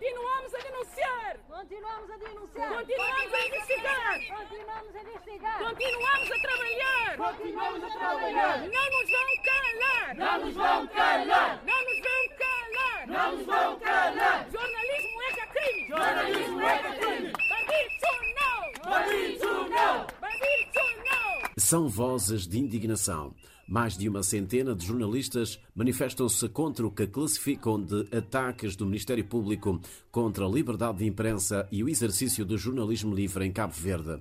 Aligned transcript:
Continuamos 0.00 0.54
a 0.54 0.58
denunciar. 0.60 1.36
Continuamos 1.46 2.10
a 2.10 2.16
denunciar. 2.16 2.72
Continuamos 2.74 3.34
a 3.34 3.46
investigar. 3.46 4.18
Continuamos 4.34 4.96
a 4.96 5.00
investigar. 5.02 5.58
Continuamos 5.58 6.30
a 6.30 6.38
trabalhar. 6.40 7.16
Continuamos 7.18 7.84
a 7.84 7.90
trabalhar. 7.90 8.58
Não 8.60 8.86
nos 8.90 9.10
vão 9.10 9.36
calar. 9.44 10.16
Não 10.16 10.38
nos 10.40 10.54
vão 10.54 10.86
calar. 10.86 11.60
Não 11.66 11.84
nos 11.84 12.00
vão 12.00 12.28
calar. 12.40 13.06
Não 13.08 13.36
nos 13.36 13.44
vão 13.44 13.78
calar. 13.80 14.46
Jornalismo 14.50 15.22
é 15.22 15.46
crime. 15.46 15.88
Jornalismo 15.88 16.62
é 16.62 16.78
crime. 16.78 17.32
Bandido 17.50 18.10
não. 18.40 18.72
Bandido 18.90 19.68
não. 19.68 20.06
Bandido 20.18 20.80
não. 21.10 21.59
São 21.70 21.86
vozes 21.86 22.48
de 22.48 22.58
indignação. 22.58 23.32
Mais 23.68 23.96
de 23.96 24.08
uma 24.08 24.24
centena 24.24 24.74
de 24.74 24.84
jornalistas 24.84 25.60
manifestam-se 25.72 26.48
contra 26.48 26.84
o 26.84 26.90
que 26.90 27.06
classificam 27.06 27.80
de 27.80 28.08
ataques 28.10 28.74
do 28.74 28.84
Ministério 28.84 29.24
Público 29.24 29.80
contra 30.10 30.44
a 30.44 30.48
liberdade 30.48 30.98
de 30.98 31.06
imprensa 31.06 31.68
e 31.70 31.84
o 31.84 31.88
exercício 31.88 32.44
do 32.44 32.58
jornalismo 32.58 33.14
livre 33.14 33.46
em 33.46 33.52
Cabo 33.52 33.72
Verde. 33.72 34.20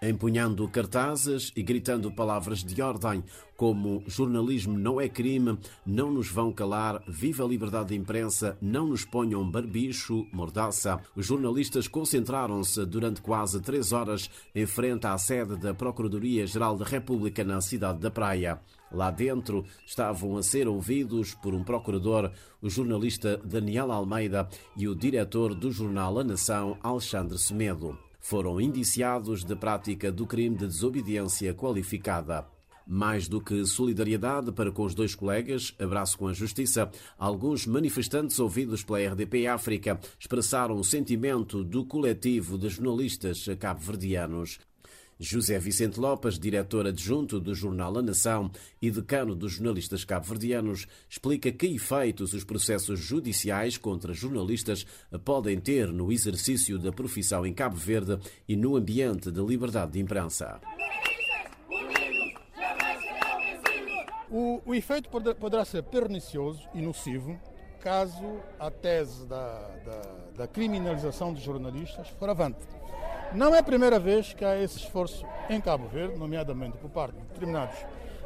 Empunhando 0.00 0.68
cartazes 0.68 1.52
e 1.56 1.62
gritando 1.62 2.12
palavras 2.12 2.62
de 2.62 2.80
ordem 2.80 3.24
como 3.56 4.04
jornalismo 4.06 4.78
não 4.78 5.00
é 5.00 5.08
crime, 5.08 5.58
não 5.84 6.12
nos 6.12 6.30
vão 6.30 6.52
calar, 6.52 7.02
viva 7.08 7.42
a 7.42 7.48
liberdade 7.48 7.88
de 7.88 7.96
imprensa, 7.96 8.56
não 8.62 8.86
nos 8.86 9.04
ponham 9.04 9.50
barbicho, 9.50 10.24
mordaça, 10.32 11.00
os 11.16 11.26
jornalistas 11.26 11.88
concentraram-se 11.88 12.86
durante 12.86 13.20
quase 13.20 13.60
três 13.60 13.92
horas 13.92 14.30
em 14.54 14.64
frente 14.64 15.08
à 15.08 15.18
sede 15.18 15.56
da 15.56 15.74
Procuradoria-Geral 15.74 16.76
da 16.76 16.84
República 16.84 17.42
na 17.42 17.60
cidade 17.60 17.98
da 17.98 18.12
Praia. 18.12 18.60
Lá 18.92 19.10
dentro 19.10 19.64
estavam 19.84 20.36
a 20.36 20.42
ser 20.44 20.68
ouvidos 20.68 21.34
por 21.34 21.52
um 21.52 21.64
procurador, 21.64 22.30
o 22.62 22.70
jornalista 22.70 23.36
Daniel 23.44 23.90
Almeida 23.90 24.48
e 24.76 24.86
o 24.86 24.94
diretor 24.94 25.56
do 25.56 25.72
jornal 25.72 26.20
A 26.20 26.22
Nação, 26.22 26.78
Alexandre 26.80 27.36
Semedo 27.36 28.07
foram 28.28 28.60
indiciados 28.60 29.42
de 29.42 29.56
prática 29.56 30.12
do 30.12 30.26
crime 30.26 30.54
de 30.54 30.66
desobediência 30.66 31.54
qualificada. 31.54 32.46
Mais 32.86 33.26
do 33.26 33.40
que 33.40 33.64
solidariedade 33.64 34.52
para 34.52 34.70
com 34.70 34.84
os 34.84 34.94
dois 34.94 35.14
colegas, 35.14 35.74
abraço 35.78 36.18
com 36.18 36.28
a 36.28 36.34
justiça, 36.34 36.90
alguns 37.16 37.66
manifestantes 37.66 38.38
ouvidos 38.38 38.84
pela 38.84 38.98
RDP 38.98 39.46
África 39.46 39.98
expressaram 40.20 40.76
o 40.76 40.84
sentimento 40.84 41.64
do 41.64 41.86
coletivo 41.86 42.58
de 42.58 42.68
jornalistas 42.68 43.46
cabo-verdianos. 43.58 44.58
José 45.20 45.58
Vicente 45.58 45.98
Lopes, 45.98 46.38
diretor 46.38 46.86
adjunto 46.86 47.40
do 47.40 47.54
jornal 47.54 47.98
A 47.98 48.02
Nação 48.02 48.50
e 48.80 48.90
decano 48.90 49.34
dos 49.34 49.52
jornalistas 49.52 50.04
cabo-verdianos, 50.04 50.86
explica 51.08 51.50
que 51.50 51.66
efeitos 51.66 52.32
os 52.32 52.44
processos 52.44 53.00
judiciais 53.00 53.76
contra 53.76 54.14
jornalistas 54.14 54.86
podem 55.24 55.58
ter 55.58 55.92
no 55.92 56.12
exercício 56.12 56.78
da 56.78 56.92
profissão 56.92 57.44
em 57.44 57.52
Cabo 57.52 57.76
Verde 57.76 58.18
e 58.48 58.56
no 58.56 58.76
ambiente 58.76 59.30
de 59.32 59.40
liberdade 59.40 59.92
de 59.92 60.00
imprensa. 60.00 60.60
O, 64.30 64.60
o 64.64 64.74
efeito 64.74 65.08
poder, 65.08 65.34
poderá 65.34 65.64
ser 65.64 65.82
pernicioso 65.82 66.62
e 66.74 66.82
nocivo 66.82 67.38
caso 67.80 68.40
a 68.58 68.70
tese 68.70 69.26
da, 69.26 69.68
da, 69.84 70.00
da 70.36 70.46
criminalização 70.48 71.32
de 71.32 71.42
jornalistas 71.42 72.08
for 72.18 72.28
avante. 72.28 72.58
Não 73.34 73.54
é 73.54 73.58
a 73.58 73.62
primeira 73.62 73.98
vez 73.98 74.32
que 74.32 74.42
há 74.42 74.58
esse 74.58 74.78
esforço 74.78 75.26
em 75.50 75.60
Cabo 75.60 75.86
Verde, 75.88 76.16
nomeadamente 76.16 76.78
por 76.78 76.88
parte 76.88 77.14
de 77.14 77.22
determinados 77.26 77.76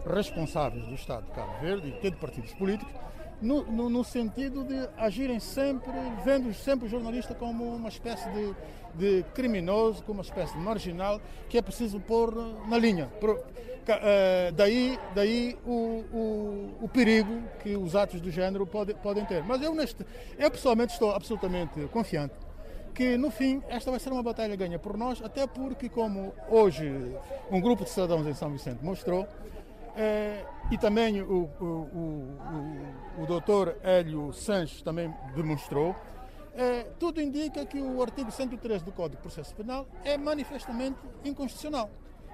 responsáveis 0.07 0.87
do 0.87 0.95
Estado 0.95 1.27
de 1.27 1.33
Cabo 1.33 1.53
Verde 1.61 1.95
e 2.03 2.11
de 2.11 2.17
partidos 2.17 2.53
políticos, 2.55 2.95
no, 3.41 3.65
no, 3.65 3.91
no, 3.91 4.05
sentido 4.05 4.63
de 4.63 4.89
agirem 4.97 5.41
sempre, 5.41 5.91
vendo 6.25 6.55
sempre 6.55 6.87
o 6.87 6.89
jornalista 6.89 7.35
como 7.35 7.75
uma 7.75 7.89
espécie 7.89 8.31
de, 8.31 8.55
de, 8.95 9.25
criminoso, 9.35 10.05
como 10.05 10.21
uma 10.21 10.25
espécie 10.25 10.53
de 10.53 10.61
marginal 10.61 11.21
que 11.49 11.59
é 11.59 11.63
preciso 11.63 11.99
pôr 11.99 12.33
na 12.69 12.79
linha. 12.79 13.11
Uh, 13.21 14.53
daí 14.55 14.97
daí 15.13 15.59
o, 15.67 16.05
o, 16.13 16.79
o, 16.83 16.89
perigo 16.89 17.43
que 17.61 17.77
os 17.77 17.97
atos 17.97 18.21
do 18.21 18.31
género 18.31 18.65
pode, 18.65 18.95
podem 18.95 19.25
ter. 19.25 19.43
Mas 19.43 19.61
eu, 19.61 19.75
neste, 19.75 20.07
eu 20.39 20.49
pessoalmente 20.49 20.93
estou 20.93 21.13
absolutamente 21.13 21.81
confiante 21.89 22.35
que 22.95 23.17
no 23.17 23.31
fim 23.31 23.63
esta 23.69 23.91
vai 23.91 23.99
ser 23.99 24.11
uma 24.11 24.23
batalha 24.23 24.55
ganha 24.57 24.79
por 24.79 24.97
nós, 24.97 25.23
até 25.23 25.47
porque, 25.47 25.89
como 25.89 26.35
hoje 26.49 27.17
um 27.51 27.61
grupo 27.61 27.85
de 27.85 27.91
cidadãos 27.91 28.27
em 28.27 28.35
São 28.35 28.51
Vicente 28.51 28.85
mostrou, 28.85 29.27
é, 29.97 30.45
e 30.71 30.79
também 30.79 31.21
o, 31.21 31.51
o, 31.61 31.65
o, 31.65 33.23
o 33.23 33.27
doutor 33.27 33.77
Hélio 33.83 34.33
Sanches 34.33 34.83
também 34.83 35.13
demonstrou, 35.35 35.95
é, 36.55 36.85
tudo 36.99 37.21
indica 37.21 37.65
que 37.65 37.81
o 37.81 38.03
artigo 38.03 38.31
103 38.31 38.83
do 38.83 38.93
Código 38.93 39.17
de 39.17 39.23
Processo 39.23 39.55
Penal 39.55 39.87
é 40.05 40.17
manifestamente 40.17 40.99
inconstitucional. 41.25 41.91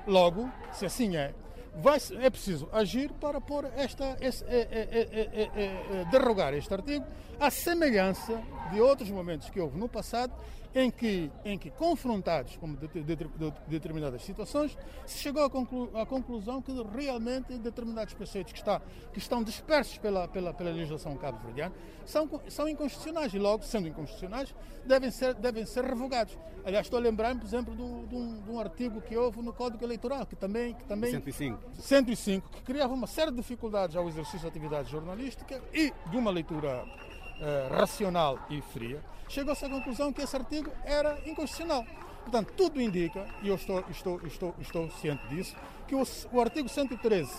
Logo, 0.07 0.51
se 0.73 0.87
assim 0.87 1.17
é, 1.17 1.35
vai, 1.77 1.99
é 2.21 2.31
preciso 2.31 2.69
agir 2.73 3.13
para 3.13 3.41
pôr 3.41 3.65
esta, 3.77 4.17
esse, 4.21 4.45
é, 4.45 4.69
é, 4.71 6.05
derrogar 6.11 6.55
este 6.55 6.73
artigo, 6.73 7.05
à 7.39 7.51
semelhança 7.51 8.41
de 8.73 8.81
outros 8.81 9.11
momentos 9.11 9.49
que 9.51 9.61
houve 9.61 9.79
no 9.79 9.89
passado, 9.89 10.33
em 10.75 10.91
que, 10.91 11.31
em 11.45 11.59
que 11.59 11.71
confrontados 11.71 12.57
com 12.57 12.75
de, 12.75 12.89
de, 12.89 13.17
de, 13.17 13.53
determinadas 13.67 14.23
situações, 14.23 14.77
se 15.07 15.19
chegou 15.19 15.43
à, 15.43 15.51
conclu, 15.51 15.91
à, 15.95 16.05
conclusão 16.05 16.61
que 16.61 16.73
realmente 16.95 17.59
determinados 17.59 18.15
preceitos 18.15 18.53
que, 18.53 18.59
está, 18.59 18.81
que 19.13 19.19
estão 19.19 19.43
dispersos 19.43 19.99
pela, 19.99 20.29
pela, 20.29 20.53
pela 20.53 20.71
legislação 20.71 21.17
cabo-verdiana 21.17 21.75
são, 22.05 22.29
são 22.49 22.69
inconstitucionais 22.69 23.33
e, 23.33 23.39
logo, 23.39 23.65
sendo 23.65 23.89
inconstitucionais, 23.89 24.55
devem 24.85 25.11
ser, 25.11 25.35
devem 25.35 25.65
ser 25.65 25.85
revogados. 25.85 26.37
Aliás, 26.65 26.87
estou 26.87 26.99
a 26.99 27.03
lembrar-me, 27.03 27.41
por 27.41 27.47
exemplo, 27.47 27.75
um, 27.75 28.07
de, 28.07 28.15
um, 28.15 28.41
de 28.41 28.51
um, 28.51 28.61
artigo 28.61 29.01
que 29.01 29.17
houve 29.17 29.43
no 29.43 29.53
Código 29.53 29.83
Eleitoral, 29.85 30.27
que 30.27 30.37
também, 30.37 30.75
que 30.75 30.85
também 30.85 31.11
105. 31.11 31.58
105, 31.79 32.49
que 32.51 32.63
criava 32.63 32.93
uma 32.93 33.07
série 33.07 33.31
de 33.31 33.37
dificuldades 33.37 33.97
ao 33.97 34.09
exercício 34.09 34.43
da 34.43 34.49
atividade 34.49 34.91
jornalística 34.91 35.63
e 35.73 35.93
de 36.11 36.17
uma 36.17 36.31
leitura 36.31 36.85
uh, 36.85 37.75
racional 37.75 38.39
e 38.51 38.61
fria, 38.61 39.03
chegou-se 39.29 39.65
à 39.65 39.69
conclusão 39.69 40.13
que 40.13 40.23
esse 40.23 40.37
artigo 40.37 40.71
era 40.85 41.19
inconstitucional. 41.27 41.85
Portanto, 42.23 42.53
tudo 42.57 42.81
indica, 42.81 43.27
e 43.43 43.49
eu 43.49 43.55
estou, 43.55 43.85
estou, 43.91 44.21
estou, 44.27 44.55
estou 44.61 44.91
ciente 44.91 45.27
disso, 45.29 45.57
que 45.87 45.95
o, 45.95 46.03
o 46.33 46.41
artigo 46.41 46.69
113 46.69 47.31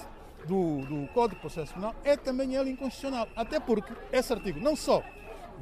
do, 0.46 0.81
do 0.81 1.07
Código 1.13 1.36
de 1.36 1.41
Processo 1.41 1.74
Penal 1.74 1.96
é 2.03 2.16
também 2.16 2.56
ele 2.56 2.72
inconstitucional. 2.72 3.28
Até 3.36 3.59
porque 3.59 3.94
esse 4.12 4.31
artigo 4.34 4.59
não 4.59 4.75
só 4.75 5.03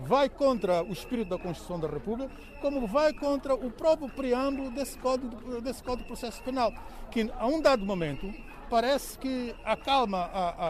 vai 0.06 0.30
contra 0.30 0.84
o 0.84 0.92
espírito 0.92 1.30
da 1.30 1.38
Constituição 1.38 1.80
da 1.80 1.88
República, 1.88 2.32
como 2.62 2.86
vai 2.88 3.14
contra 3.14 3.54
o 3.54 3.72
próprio 3.72 4.10
preâmbulo 4.10 4.72
desse 4.72 4.98
Código, 4.98 5.62
desse 5.62 5.84
Código 5.84 6.04
de 6.04 6.08
Processo 6.08 6.42
Penal, 6.44 6.74
que 7.12 7.32
a 7.38 7.48
um 7.48 7.62
dado 7.62 7.86
momento 7.86 8.32
parece 8.70 9.18
que 9.18 9.56
acalma 9.64 10.18
a, 10.18 10.50
a, 10.50 10.70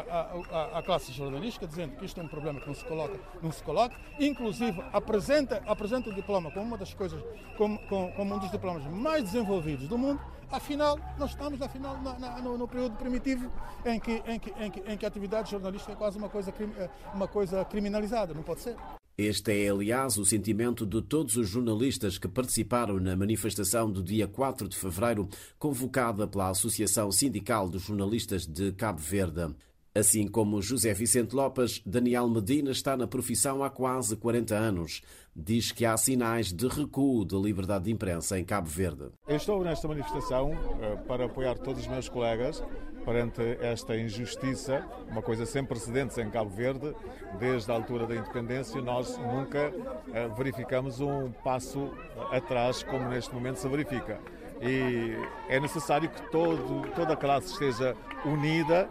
a, 0.52 0.80
a, 0.80 0.84
classe 0.84 1.12
jornalística, 1.12 1.66
dizendo 1.66 1.96
que 1.96 2.06
isto 2.06 2.20
é 2.20 2.24
um 2.24 2.28
problema 2.28 2.60
que 2.60 2.68
não 2.68 2.76
se 2.76 2.86
coloca, 2.86 3.20
não 3.42 3.52
se 3.52 3.64
coloca. 3.64 3.96
inclusive 4.20 4.84
apresenta, 4.94 5.64
apresenta 5.66 6.10
o 6.10 6.14
diploma 6.14 6.52
como 6.52 6.66
uma 6.66 6.78
das 6.78 6.94
coisas, 6.94 7.22
como, 7.58 7.80
como, 7.88 8.12
como 8.14 8.36
um 8.36 8.40
dos 8.40 8.52
diplomas 8.52 8.84
mais 8.86 9.24
desenvolvidos 9.24 9.88
do 9.88 9.98
mundo, 9.98 10.22
afinal, 10.52 10.98
nós 11.18 11.32
estamos 11.32 11.62
afinal, 11.62 11.98
na, 12.02 12.20
na, 12.20 12.38
no, 12.40 12.58
no, 12.58 12.68
período 12.68 12.96
primitivo 12.98 13.52
em 13.86 14.00
que, 14.00 14.24
em, 14.26 14.40
que, 14.40 14.50
em, 14.52 14.72
que, 14.72 14.80
em 14.92 14.98
que 14.98 15.06
a 15.06 15.08
atividade 15.08 15.52
jornalística 15.52 15.92
é 15.92 15.96
quase 15.96 16.18
uma 16.18 16.30
coisa, 16.30 16.54
eh, 16.78 16.90
uma 17.14 17.28
coisa 17.28 17.66
criminalizada, 17.66 18.34
não 18.34 18.44
pode 18.44 18.62
ser. 18.62 18.76
Este 19.20 19.66
é, 19.66 19.70
aliás, 19.70 20.16
o 20.20 20.26
sentimento 20.26 20.86
de 20.86 21.02
todos 21.02 21.38
os 21.38 21.50
jornalistas 21.50 22.20
que 22.20 22.28
participaram 22.28 23.00
na 23.00 23.16
manifestação 23.16 23.92
do 23.92 24.04
dia 24.04 24.28
4 24.28 24.70
de 24.70 24.78
fevereiro, 24.78 25.28
convocada 25.58 26.28
pela 26.28 26.50
Associação 26.52 27.12
Sindical 27.12 27.68
dos 27.68 27.82
Jornalistas 27.82 28.46
de 28.46 28.72
Cabo 28.74 29.00
Verde. 29.00 29.56
Assim 29.96 30.28
como 30.28 30.62
José 30.62 30.94
Vicente 30.94 31.36
Lopes, 31.36 31.82
Daniel 31.84 32.30
Medina 32.30 32.70
está 32.70 32.96
na 32.96 33.08
profissão 33.08 33.64
há 33.64 33.72
quase 33.72 34.16
40 34.16 34.56
anos. 34.56 35.02
Diz 35.40 35.72
que 35.72 35.86
há 35.86 35.96
sinais 35.96 36.52
de 36.52 36.68
recuo 36.68 37.24
da 37.24 37.38
liberdade 37.38 37.84
de 37.84 37.92
imprensa 37.92 38.40
em 38.40 38.44
Cabo 38.44 38.68
Verde. 38.68 39.12
Eu 39.28 39.36
estou 39.36 39.64
nesta 39.64 39.88
manifestação 39.88 40.50
uh, 40.50 40.98
para 41.08 41.26
apoiar 41.26 41.56
todos 41.60 41.82
os 41.82 41.88
meus 41.88 42.10
colegas 42.10 42.64
perante 43.06 43.44
esta 43.62 43.96
injustiça, 43.96 44.84
uma 45.08 45.22
coisa 45.22 45.46
sem 45.46 45.64
precedentes 45.64 46.18
em 46.18 46.28
Cabo 46.32 46.50
Verde. 46.50 46.92
Desde 47.38 47.72
a 47.72 47.76
altura 47.76 48.08
da 48.08 48.16
independência, 48.16 48.82
nós 48.82 49.16
nunca 49.20 49.70
uh, 49.70 50.36
verificamos 50.36 51.02
um 51.02 51.32
passo 51.44 51.92
atrás 52.32 52.82
como 52.82 53.08
neste 53.08 53.32
momento 53.32 53.58
se 53.58 53.70
verifica. 53.70 54.20
E 54.60 55.16
é 55.50 55.60
necessário 55.60 56.10
que 56.10 56.32
todo, 56.32 56.92
toda 56.96 57.14
a 57.14 57.16
classe 57.16 57.52
esteja 57.52 57.96
unida 58.26 58.90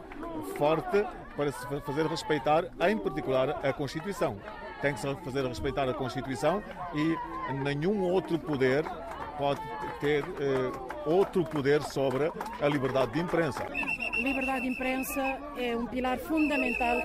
forte 0.56 1.04
para 1.36 1.50
se 1.50 1.66
fazer 1.84 2.06
respeitar, 2.06 2.70
em 2.88 2.96
particular, 2.96 3.66
a 3.66 3.72
Constituição. 3.72 4.36
Tem 4.80 4.92
que 4.92 5.00
se 5.00 5.14
fazer 5.24 5.46
respeitar 5.46 5.88
a 5.88 5.94
Constituição 5.94 6.62
e 6.94 7.54
nenhum 7.64 8.00
outro 8.02 8.38
poder 8.38 8.84
pode 9.38 9.60
ter 10.00 10.24
eh, 10.24 10.72
outro 11.04 11.44
poder 11.44 11.82
sobre 11.82 12.30
a 12.60 12.68
liberdade 12.68 13.12
de 13.12 13.20
imprensa. 13.20 13.66
Liberdade 14.22 14.62
de 14.62 14.68
imprensa 14.68 15.38
é 15.56 15.76
um 15.76 15.86
pilar 15.86 16.18
fundamental 16.18 16.96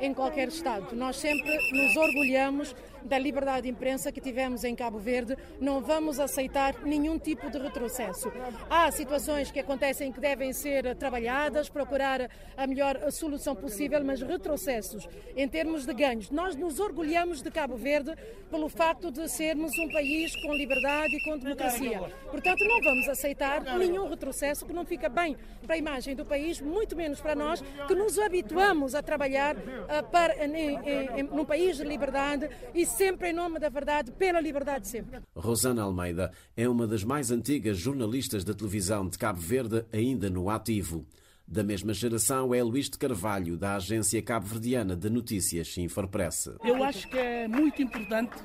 em 0.00 0.14
qualquer 0.14 0.48
Estado. 0.48 0.94
Nós 0.94 1.16
sempre 1.16 1.56
nos 1.72 1.96
orgulhamos 1.96 2.74
da 3.04 3.18
liberdade 3.18 3.62
de 3.62 3.68
imprensa 3.68 4.12
que 4.12 4.20
tivemos 4.20 4.64
em 4.64 4.74
Cabo 4.74 4.98
Verde, 4.98 5.36
não 5.60 5.80
vamos 5.80 6.18
aceitar 6.18 6.74
nenhum 6.84 7.18
tipo 7.18 7.50
de 7.50 7.58
retrocesso. 7.58 8.32
Há 8.68 8.90
situações 8.90 9.50
que 9.50 9.60
acontecem 9.60 10.12
que 10.12 10.20
devem 10.20 10.52
ser 10.52 10.94
trabalhadas, 10.96 11.68
procurar 11.68 12.30
a 12.56 12.66
melhor 12.66 13.10
solução 13.10 13.54
possível, 13.54 14.02
mas 14.04 14.20
retrocessos 14.20 15.08
em 15.36 15.48
termos 15.48 15.86
de 15.86 15.94
ganhos. 15.94 16.30
Nós 16.30 16.56
nos 16.56 16.78
orgulhamos 16.80 17.42
de 17.42 17.50
Cabo 17.50 17.76
Verde 17.76 18.14
pelo 18.50 18.68
facto 18.68 19.10
de 19.10 19.28
sermos 19.28 19.72
um 19.78 19.88
país 19.90 20.34
com 20.42 20.54
liberdade 20.54 21.14
e 21.16 21.24
com 21.24 21.38
democracia. 21.38 22.00
Portanto, 22.30 22.64
não 22.64 22.80
vamos 22.82 23.08
aceitar 23.08 23.62
nenhum 23.78 24.08
retrocesso 24.08 24.66
que 24.66 24.72
não 24.72 24.84
fica 24.84 25.08
bem 25.08 25.36
para 25.64 25.74
a 25.74 25.78
imagem 25.78 26.14
do 26.14 26.24
país, 26.24 26.60
muito 26.60 26.96
menos 26.96 27.20
para 27.20 27.34
nós 27.34 27.62
que 27.86 27.94
nos 27.94 28.18
habituamos 28.18 28.94
a 28.94 29.02
trabalhar 29.02 29.56
uh, 29.56 30.10
para, 30.10 30.44
em, 30.44 30.56
em, 30.56 31.20
em, 31.20 31.22
num 31.22 31.44
país 31.44 31.76
de 31.76 31.84
liberdade 31.84 32.48
e 32.74 32.84
sempre 32.90 33.30
em 33.30 33.32
nome 33.32 33.58
da 33.58 33.68
verdade, 33.68 34.12
pela 34.12 34.40
liberdade 34.40 34.88
sempre. 34.88 35.20
Rosana 35.34 35.82
Almeida 35.82 36.32
é 36.56 36.68
uma 36.68 36.86
das 36.86 37.04
mais 37.04 37.30
antigas 37.30 37.78
jornalistas 37.78 38.44
da 38.44 38.54
televisão 38.54 39.08
de 39.08 39.16
Cabo 39.18 39.40
Verde, 39.40 39.84
ainda 39.92 40.28
no 40.28 40.50
ativo. 40.50 41.06
Da 41.50 41.64
mesma 41.64 41.92
geração 41.92 42.54
é 42.54 42.62
Luís 42.62 42.88
de 42.88 42.96
Carvalho, 42.96 43.56
da 43.56 43.74
agência 43.74 44.22
cabo-verdiana 44.22 44.94
de 44.94 45.10
notícias 45.10 45.76
Infopress. 45.76 46.48
Eu 46.62 46.84
acho 46.84 47.08
que 47.08 47.18
é 47.18 47.48
muito 47.48 47.82
importante 47.82 48.36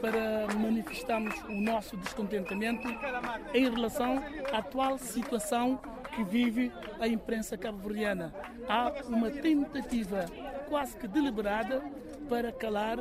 para 0.00 0.46
manifestarmos 0.56 1.34
o 1.42 1.60
nosso 1.60 1.94
descontentamento 1.98 2.88
em 3.52 3.68
relação 3.68 4.24
à 4.50 4.58
atual 4.58 4.96
situação 4.96 5.78
que 6.14 6.24
vive 6.24 6.72
a 6.98 7.06
imprensa 7.06 7.58
cabo-verdiana. 7.58 8.32
Há 8.66 8.94
uma 9.06 9.30
tentativa 9.30 10.24
quase 10.70 10.96
que 10.96 11.06
deliberada 11.06 11.82
para 12.30 12.50
calar 12.50 12.98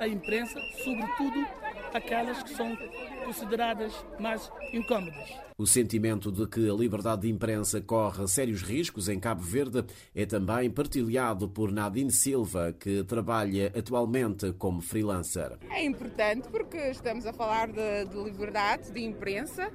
a 0.00 0.08
imprensa, 0.08 0.58
sobretudo 0.82 1.46
aquelas 1.94 2.42
que 2.42 2.50
são 2.54 2.76
consideradas 3.24 3.92
mais 4.18 4.50
incômodas. 4.72 5.28
O 5.58 5.66
sentimento 5.66 6.32
de 6.32 6.46
que 6.46 6.70
a 6.70 6.72
liberdade 6.72 7.22
de 7.22 7.28
imprensa 7.28 7.80
corre 7.80 8.26
sérios 8.26 8.62
riscos 8.62 9.08
em 9.08 9.20
Cabo 9.20 9.42
Verde 9.42 9.84
é 10.14 10.24
também 10.24 10.70
partilhado 10.70 11.48
por 11.48 11.70
Nadine 11.70 12.10
Silva, 12.10 12.72
que 12.72 13.04
trabalha 13.04 13.72
atualmente 13.76 14.52
como 14.54 14.80
freelancer. 14.80 15.58
É 15.70 15.84
importante 15.84 16.48
porque 16.48 16.78
estamos 16.78 17.26
a 17.26 17.32
falar 17.32 17.68
de, 17.68 18.06
de 18.06 18.22
liberdade 18.22 18.90
de 18.90 19.04
imprensa 19.04 19.70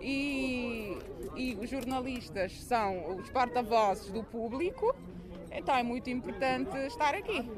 e, 0.00 0.98
e 1.34 1.56
os 1.60 1.70
jornalistas 1.70 2.52
são 2.62 3.16
os 3.16 3.30
porta-vozes 3.30 4.10
do 4.10 4.22
público 4.22 4.94
então 5.50 5.74
é 5.74 5.82
muito 5.82 6.08
importante 6.08 6.76
estar 6.86 7.14
aqui. 7.14 7.48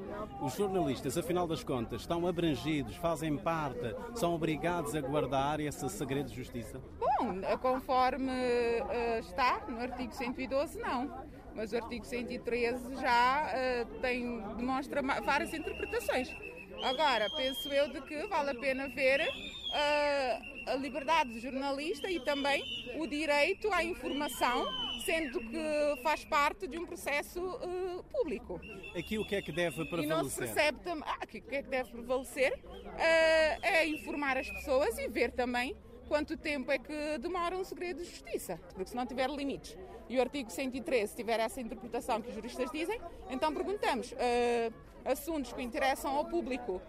Os 0.40 0.54
jornalistas, 0.54 1.16
afinal 1.18 1.46
das 1.46 1.62
contas, 1.62 2.02
estão 2.02 2.26
abrangidos, 2.26 2.96
fazem 2.96 3.36
parte, 3.36 3.94
são 4.14 4.34
obrigados 4.34 4.94
a 4.94 5.00
guardar 5.00 5.60
esse 5.60 5.88
segredo 5.88 6.30
de 6.30 6.36
justiça? 6.36 6.80
Bom, 6.98 7.40
conforme 7.60 8.30
uh, 8.30 9.18
está 9.20 9.64
no 9.68 9.80
artigo 9.80 10.12
112, 10.12 10.78
não. 10.78 11.10
Mas 11.54 11.72
o 11.72 11.76
artigo 11.76 12.04
113 12.04 12.96
já 12.96 13.46
uh, 13.46 14.00
tem, 14.00 14.40
demonstra 14.56 15.02
várias 15.02 15.52
interpretações. 15.52 16.34
Agora, 16.82 17.28
penso 17.36 17.68
eu 17.68 17.92
de 17.92 18.00
que 18.02 18.26
vale 18.26 18.50
a 18.50 18.54
pena 18.54 18.88
ver 18.88 19.20
uh, 19.20 20.70
a 20.70 20.74
liberdade 20.74 21.32
do 21.32 21.40
jornalista 21.40 22.10
e 22.10 22.18
também 22.20 22.64
o 22.98 23.06
direito 23.06 23.72
à 23.72 23.84
informação 23.84 24.66
sendo 25.04 25.40
que 25.40 26.02
faz 26.02 26.24
parte 26.24 26.66
de 26.66 26.78
um 26.78 26.86
processo 26.86 27.40
uh, 27.40 28.04
público. 28.04 28.60
Aqui 28.96 29.18
o 29.18 29.24
que 29.24 29.36
é 29.36 29.42
que 29.42 29.52
deve 29.52 29.84
prevalecer? 29.84 30.04
E 30.04 30.08
não 30.08 30.24
se 30.28 30.38
percebe 30.38 30.80
também. 30.80 31.04
Ah, 31.06 31.18
o 31.22 31.26
que 31.26 31.38
é 31.38 31.62
que 31.62 31.68
deve 31.68 31.90
prevalecer? 31.90 32.52
Uh, 32.52 33.62
é 33.62 33.86
informar 33.86 34.36
as 34.38 34.48
pessoas 34.48 34.98
e 34.98 35.08
ver 35.08 35.32
também 35.32 35.76
quanto 36.08 36.36
tempo 36.36 36.70
é 36.70 36.78
que 36.78 37.18
demora 37.20 37.56
um 37.56 37.64
segredo 37.64 38.02
de 38.02 38.04
justiça, 38.04 38.60
porque 38.74 38.90
se 38.90 38.94
não 38.94 39.06
tiver 39.06 39.30
limites 39.30 39.78
e 40.10 40.18
o 40.18 40.20
artigo 40.20 40.50
113 40.50 41.16
tiver 41.16 41.40
essa 41.40 41.58
interpretação 41.58 42.20
que 42.20 42.28
os 42.28 42.34
juristas 42.34 42.70
dizem, 42.70 43.00
então 43.30 43.52
perguntamos 43.54 44.12
uh, 44.12 44.74
assuntos 45.06 45.54
que 45.54 45.62
interessam 45.62 46.14
ao 46.14 46.26
público 46.26 46.82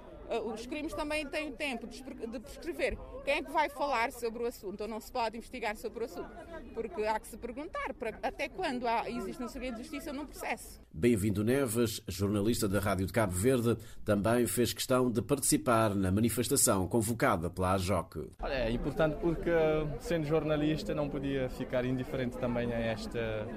os 0.45 0.65
crimes 0.65 0.93
também 0.93 1.27
têm 1.27 1.49
o 1.49 1.53
tempo 1.53 1.87
de 1.87 2.03
prescrever. 2.39 2.97
Quem 3.23 3.35
é 3.35 3.41
que 3.43 3.51
vai 3.51 3.69
falar 3.69 4.11
sobre 4.11 4.43
o 4.43 4.45
assunto 4.45 4.81
ou 4.81 4.87
não 4.87 4.99
se 4.99 5.11
pode 5.11 5.37
investigar 5.37 5.75
sobre 5.77 6.03
o 6.03 6.05
assunto? 6.05 6.29
Porque 6.73 7.03
há 7.03 7.19
que 7.19 7.27
se 7.27 7.37
perguntar 7.37 7.93
para, 7.93 8.17
até 8.21 8.49
quando 8.49 8.87
há, 8.87 9.09
existe 9.09 9.41
um 9.43 9.47
segredo 9.47 9.75
de 9.75 9.83
justiça 9.83 10.11
num 10.11 10.25
processo. 10.25 10.81
Bem-vindo 10.93 11.43
Neves, 11.43 12.01
jornalista 12.07 12.67
da 12.67 12.79
Rádio 12.79 13.05
de 13.05 13.13
Cabo 13.13 13.33
Verde, 13.33 13.77
também 14.03 14.45
fez 14.45 14.73
questão 14.73 15.09
de 15.09 15.21
participar 15.21 15.95
na 15.95 16.11
manifestação 16.11 16.87
convocada 16.87 17.49
pela 17.49 17.73
AJOC. 17.73 18.29
Olha, 18.41 18.53
é 18.53 18.71
importante 18.71 19.15
porque, 19.19 19.51
sendo 19.99 20.25
jornalista, 20.25 20.93
não 20.93 21.09
podia 21.09 21.49
ficar 21.49 21.85
indiferente 21.85 22.37
também 22.37 22.71
a 22.73 22.79
esta, 22.79 23.47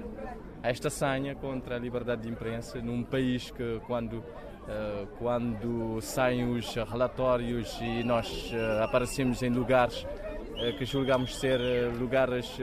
a 0.63 0.69
esta 0.69 0.89
sanha 0.89 1.35
contra 1.35 1.75
a 1.75 1.79
liberdade 1.79 2.23
de 2.23 2.29
imprensa 2.29 2.81
num 2.81 3.03
país 3.03 3.51
que, 3.51 3.79
quando 3.85 4.23
quando 5.17 5.99
saem 6.01 6.49
os 6.51 6.73
relatórios 6.75 7.79
e 7.81 8.03
nós 8.03 8.51
eh, 8.53 8.83
aparecemos 8.83 9.41
em 9.41 9.49
lugares 9.49 10.05
eh, 10.57 10.73
que 10.73 10.85
julgamos 10.85 11.39
ser 11.39 11.59
lugares 11.97 12.57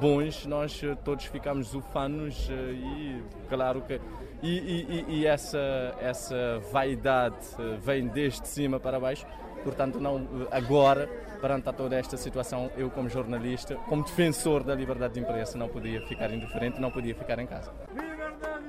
bons, 0.00 0.46
nós 0.46 0.80
todos 1.04 1.24
ficamos 1.24 1.74
ufanos 1.74 2.48
e 2.50 3.22
claro 3.48 3.82
que 3.82 4.00
e, 4.42 4.48
e, 4.48 5.04
e, 5.08 5.26
essa 5.26 5.94
essa 6.00 6.60
vaidade 6.70 7.36
vem 7.80 8.06
desde 8.06 8.46
cima 8.46 8.78
para 8.78 9.00
baixo, 9.00 9.26
portanto 9.64 9.98
não 9.98 10.46
agora 10.50 11.08
perante 11.40 11.72
toda 11.72 11.96
esta 11.96 12.16
situação 12.16 12.70
eu 12.76 12.90
como 12.90 13.08
jornalista, 13.08 13.74
como 13.88 14.04
defensor 14.04 14.62
da 14.62 14.74
liberdade 14.74 15.14
de 15.14 15.20
imprensa 15.20 15.56
não 15.58 15.68
podia 15.68 16.00
ficar 16.02 16.30
indiferente, 16.32 16.80
não 16.80 16.90
podia 16.90 17.14
ficar 17.14 17.38
em 17.38 17.46
casa. 17.46 17.72
Liberdade 17.94 18.64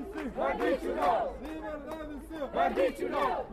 Bandido 2.53 3.09
não! 3.09 3.45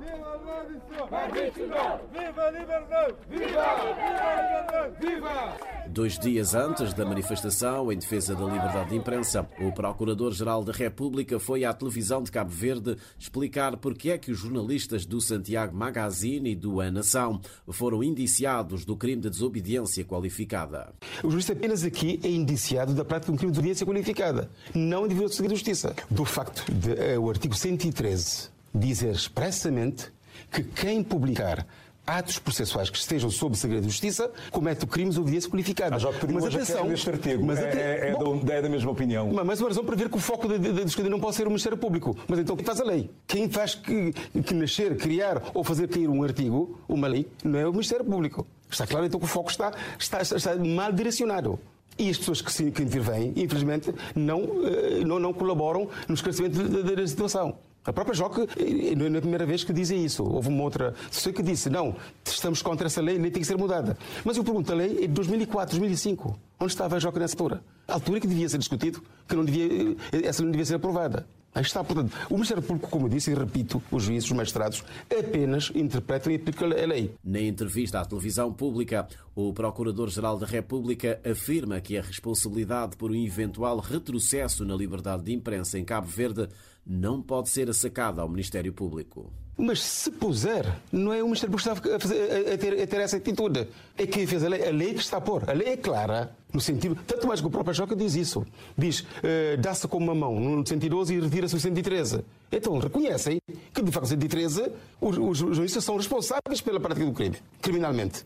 Bandido 1.11 1.67
não! 1.67 2.01
Viva 2.13 2.43
a 2.43 2.51
liberdade! 2.51 3.15
Viva! 3.29 3.47
Viva 3.47 4.27
a 4.27 4.43
liberdade! 4.43 4.97
Viva! 4.99 5.77
Dois 5.89 6.19
dias 6.19 6.55
antes 6.55 6.93
da 6.95 7.05
manifestação 7.05 7.93
em 7.93 7.99
defesa 7.99 8.35
da 8.35 8.45
liberdade 8.45 8.91
de 8.91 8.97
imprensa, 8.97 9.49
o 9.61 9.73
Procurador-Geral 9.73 10.65
da 10.65 10.73
República 10.73 11.39
foi 11.39 11.65
à 11.65 11.73
televisão 11.73 12.23
de 12.23 12.31
Cabo 12.31 12.51
Verde 12.51 12.97
explicar 13.19 13.77
porque 13.77 14.11
é 14.11 14.19
que 14.19 14.31
os 14.31 14.39
jornalistas 14.39 15.07
do 15.07 15.21
Santiago 15.21 15.77
Magazine 15.77 16.51
e 16.51 16.57
do 16.57 16.81
A 16.81 16.91
Nação 16.91 17.41
foram 17.69 18.03
indiciados 18.03 18.85
do 18.85 18.97
crime 18.97 19.23
de 19.23 19.31
desobediência 19.31 20.05
qualificada. 20.05 20.93
O 21.23 21.31
juiz 21.31 21.49
apenas 21.51 21.85
aqui 21.85 22.19
é 22.23 22.29
indiciado 22.29 22.95
da 22.95 23.05
prática 23.05 23.31
de 23.31 23.35
um 23.35 23.37
crime 23.37 23.53
de 23.53 23.57
desobediência 23.57 23.87
qualificada, 23.87 24.51
não 24.75 25.07
de 25.07 25.15
violação 25.15 25.47
da 25.47 25.55
justiça. 25.55 25.95
Do 26.11 26.25
facto 26.25 26.65
de 26.73 26.91
uh, 26.91 27.21
o 27.21 27.31
artigo 27.31 27.55
113 27.55 28.56
dizer 28.79 29.13
expressamente 29.13 30.13
que 30.51 30.63
quem 30.63 31.03
publicar 31.03 31.67
atos 32.07 32.39
processuais 32.39 32.89
que 32.89 32.97
estejam 32.97 33.29
sob 33.31 33.57
segredo 33.57 33.83
de 33.83 33.89
justiça 33.89 34.31
comete 34.53 34.85
o 34.85 34.87
crime 34.87 35.11
de 35.11 35.19
obediência 35.19 35.51
qualificada. 35.51 35.91
Mas, 35.91 36.05
mas 36.33 36.45
atenção, 36.55 36.87
deste 36.87 37.11
artigo 37.11 37.45
mas 37.45 37.59
é, 37.59 37.63
é, 37.63 38.09
é, 38.11 38.13
bom, 38.13 38.41
é, 38.49 38.63
da 38.63 38.69
mesma 38.69 38.91
opinião. 38.93 39.33
Mas 39.45 39.61
uma 39.61 39.69
razão 39.69 39.85
para 39.85 39.97
ver 39.97 40.09
que 40.09 40.17
o 40.17 40.21
foco 40.21 40.47
da 40.47 40.57
discussão 40.57 41.11
não 41.11 41.19
pode 41.19 41.35
ser 41.35 41.43
o 41.43 41.51
Ministério 41.51 41.77
Público. 41.77 42.17
Mas 42.29 42.39
então 42.39 42.55
quem 42.55 42.65
faz 42.65 42.81
a 42.81 42.85
lei? 42.85 43.11
Quem 43.27 43.49
faz 43.49 43.75
que, 43.75 44.13
que 44.13 44.55
nascer, 44.55 44.97
criar 44.97 45.43
ou 45.53 45.65
fazer 45.65 45.89
cair 45.89 46.09
um 46.09 46.23
artigo, 46.23 46.79
uma 46.89 47.09
lei, 47.09 47.27
não 47.43 47.59
é 47.59 47.67
o 47.67 47.73
Ministério 47.73 48.05
Público. 48.05 48.47
Está 48.71 48.87
claro 48.87 49.07
então 49.07 49.19
que 49.19 49.27
o 49.27 49.29
foco 49.29 49.51
está, 49.51 49.73
está, 49.99 50.23
está 50.23 50.55
mal 50.57 50.93
direcionado. 50.93 51.59
E 51.99 52.11
as 52.11 52.19
pessoas 52.19 52.43
que, 52.43 52.53
se, 52.53 52.71
que 52.71 52.83
intervêm, 52.83 53.33
infelizmente, 53.37 53.91
não, 54.15 54.43
eh, 54.67 55.03
não, 55.05 55.19
não 55.19 55.33
colaboram 55.33 55.89
no 56.07 56.15
esclarecimento 56.15 56.63
da, 56.63 56.95
da 56.95 57.07
situação. 57.07 57.57
A 57.87 57.93
própria 57.93 58.15
JOC 58.15 58.49
não 58.97 59.07
é 59.07 59.19
a 59.19 59.21
primeira 59.21 59.47
vez 59.47 59.63
que 59.63 59.73
dizem 59.73 60.05
isso. 60.05 60.25
Houve 60.25 60.49
uma 60.49 60.65
outra 60.65 60.93
pessoa 61.09 61.33
que 61.33 61.43
disse: 61.43 61.71
não, 61.71 61.95
estamos 62.25 62.61
contra 62.61 62.87
essa 62.89 63.01
lei, 63.01 63.19
nem 63.19 63.31
tem 63.31 63.41
que 63.41 63.47
ser 63.47 63.57
mudada. 63.57 63.97
Mas 64.25 64.37
eu 64.37 64.43
pergunto: 64.43 64.73
a 64.73 64.75
lei 64.75 65.05
é 65.05 65.07
de 65.07 65.09
2004, 65.09 65.79
2005. 65.79 66.39
Onde 66.59 66.73
estava 66.73 66.97
a 66.97 66.99
JOC 66.99 67.19
nessa 67.19 67.35
altura? 67.35 67.63
A 67.87 67.95
altura 67.95 68.19
que 68.19 68.27
devia 68.27 68.49
ser 68.49 68.59
discutido, 68.59 69.03
que 69.29 69.37
não 69.37 69.45
devia, 69.45 69.97
essa 70.25 70.43
não 70.43 70.51
devia 70.51 70.65
ser 70.65 70.75
aprovada. 70.75 71.27
Aí 71.55 71.63
está, 71.63 71.83
portanto, 71.83 72.13
o 72.29 72.35
Ministério 72.35 72.63
Público, 72.63 72.91
como 72.91 73.09
disse 73.09 73.31
e 73.31 73.35
repito, 73.35 73.83
os 73.91 74.03
juízes, 74.03 74.31
os 74.31 74.37
magistrados, 74.37 74.85
apenas 75.11 75.73
interpretam 75.75 76.31
e 76.31 76.37
aplicam 76.37 76.69
a 76.69 76.87
lei. 76.87 77.15
Na 77.25 77.41
entrevista 77.41 77.99
à 77.99 78.05
televisão 78.05 78.53
pública, 78.53 79.09
o 79.37 79.53
Procurador-Geral 79.53 80.39
da 80.39 80.47
República 80.47 81.21
afirma 81.23 81.79
que 81.79 81.99
a 81.99 82.03
responsabilidade 82.03 82.97
por 82.97 83.11
um 83.11 83.15
eventual 83.15 83.79
retrocesso 83.79 84.65
na 84.65 84.75
liberdade 84.75 85.25
de 85.25 85.35
imprensa 85.35 85.79
em 85.79 85.85
Cabo 85.85 86.07
Verde 86.07 86.49
não 86.87 87.21
pode 87.21 87.51
ser 87.51 87.69
assacada 87.69 88.23
ao 88.23 88.31
Ministério 88.31 88.73
Público. 88.73 89.31
Mas 89.59 89.83
se 89.83 90.11
puser, 90.11 90.67
não 90.91 91.13
é 91.13 91.23
o 91.23 91.27
Ministério 91.27 91.55
Público 91.55 91.81
que 91.83 91.89
está 91.89 91.97
a, 91.97 92.01
fazer, 92.01 92.53
a, 92.53 92.59
ter, 92.59 92.83
a, 92.83 92.87
ter, 92.87 93.01
essa 93.01 93.17
atitude. 93.19 93.69
É 93.97 94.07
quem 94.07 94.27
fez 94.27 94.43
a 94.43 94.49
lei, 94.49 94.69
a 94.69 94.71
lei 94.71 94.95
que 94.95 95.01
está 95.01 95.19
a 95.19 95.21
pôr. 95.21 95.49
A 95.49 95.53
lei 95.53 95.69
é 95.69 95.77
clara, 95.77 96.35
no 96.53 96.61
sentido. 96.61 96.97
Tanto 97.07 97.27
mais 97.27 97.41
que 97.41 97.47
o 97.47 97.51
próprio 97.51 97.75
Joca 97.75 97.95
diz 97.95 98.15
isso. 98.15 98.47
Diz, 98.77 99.01
uh, 99.01 99.61
dá-se 99.61 99.87
com 99.87 99.99
uma 99.99 100.15
mão 100.15 100.39
no 100.39 100.67
112 100.67 101.15
e 101.15 101.21
retira-se 101.21 101.57
o 101.57 101.61
113. 101.61 102.23
Então 102.51 102.79
reconhecem 102.79 103.39
que, 103.73 103.83
de 103.83 103.91
facto, 103.91 104.07
o 104.07 104.09
113, 104.09 104.71
os, 105.01 105.19
os 105.19 105.57
juízes 105.57 105.83
são 105.83 105.97
responsáveis 105.97 106.61
pela 106.61 106.79
prática 106.79 107.05
do 107.05 107.13
crime, 107.13 107.37
criminalmente. 107.61 108.25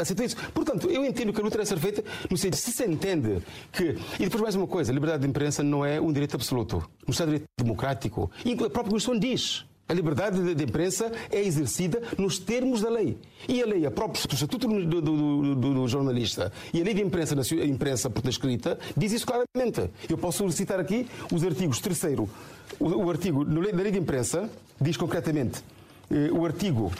Aceita 0.00 0.24
isso. 0.24 0.36
Portanto, 0.52 0.90
eu 0.90 1.04
entendo 1.04 1.32
que 1.32 1.40
a 1.40 1.44
luta 1.44 1.56
deve 1.56 1.68
ser 1.68 1.78
feita 1.78 2.02
no 2.28 2.36
sentido, 2.36 2.56
se 2.56 2.72
se 2.72 2.84
entende 2.84 3.40
que. 3.70 3.96
E 4.18 4.24
depois 4.24 4.42
mais 4.42 4.54
uma 4.56 4.66
coisa: 4.66 4.90
a 4.90 4.94
liberdade 4.94 5.22
de 5.22 5.28
imprensa 5.28 5.62
não 5.62 5.84
é 5.84 6.00
um 6.00 6.12
direito 6.12 6.34
absoluto. 6.34 6.82
Estado 7.08 7.28
de 7.28 7.32
Direito 7.34 7.48
Democrático, 7.58 8.30
e 8.44 8.52
a 8.52 8.56
própria 8.56 8.90
Constituição 8.90 9.16
diz 9.16 9.64
a 9.92 9.94
liberdade 9.94 10.54
de 10.54 10.64
imprensa 10.64 11.12
é 11.30 11.40
exercida 11.40 12.00
nos 12.16 12.38
termos 12.38 12.80
da 12.80 12.88
lei. 12.88 13.18
E 13.46 13.62
a 13.62 13.66
lei, 13.66 13.84
a 13.84 13.90
própria 13.90 14.22
o 14.22 14.34
Estatuto 14.34 14.66
do, 14.66 15.02
do, 15.02 15.54
do, 15.54 15.74
do, 15.74 15.88
jornalista 15.88 16.50
e 16.72 16.80
a 16.80 16.84
lei 16.84 16.94
de 16.94 17.02
imprensa, 17.02 17.34
a 17.34 17.66
imprensa 17.66 18.08
por 18.08 18.26
escrita, 18.26 18.78
diz 18.96 19.12
isso 19.12 19.26
claramente. 19.26 19.90
Eu 20.08 20.16
posso 20.16 20.50
citar 20.50 20.80
aqui 20.80 21.06
os 21.30 21.44
artigos 21.44 21.78
terceiro. 21.78 22.26
O, 22.80 22.88
o 23.04 23.10
artigo 23.10 23.44
da 23.44 23.60
lei 23.60 23.92
de 23.92 23.98
imprensa 23.98 24.48
diz 24.80 24.96
concretamente, 24.96 25.62
eh, 26.10 26.30
o 26.32 26.46
artigo 26.46 26.90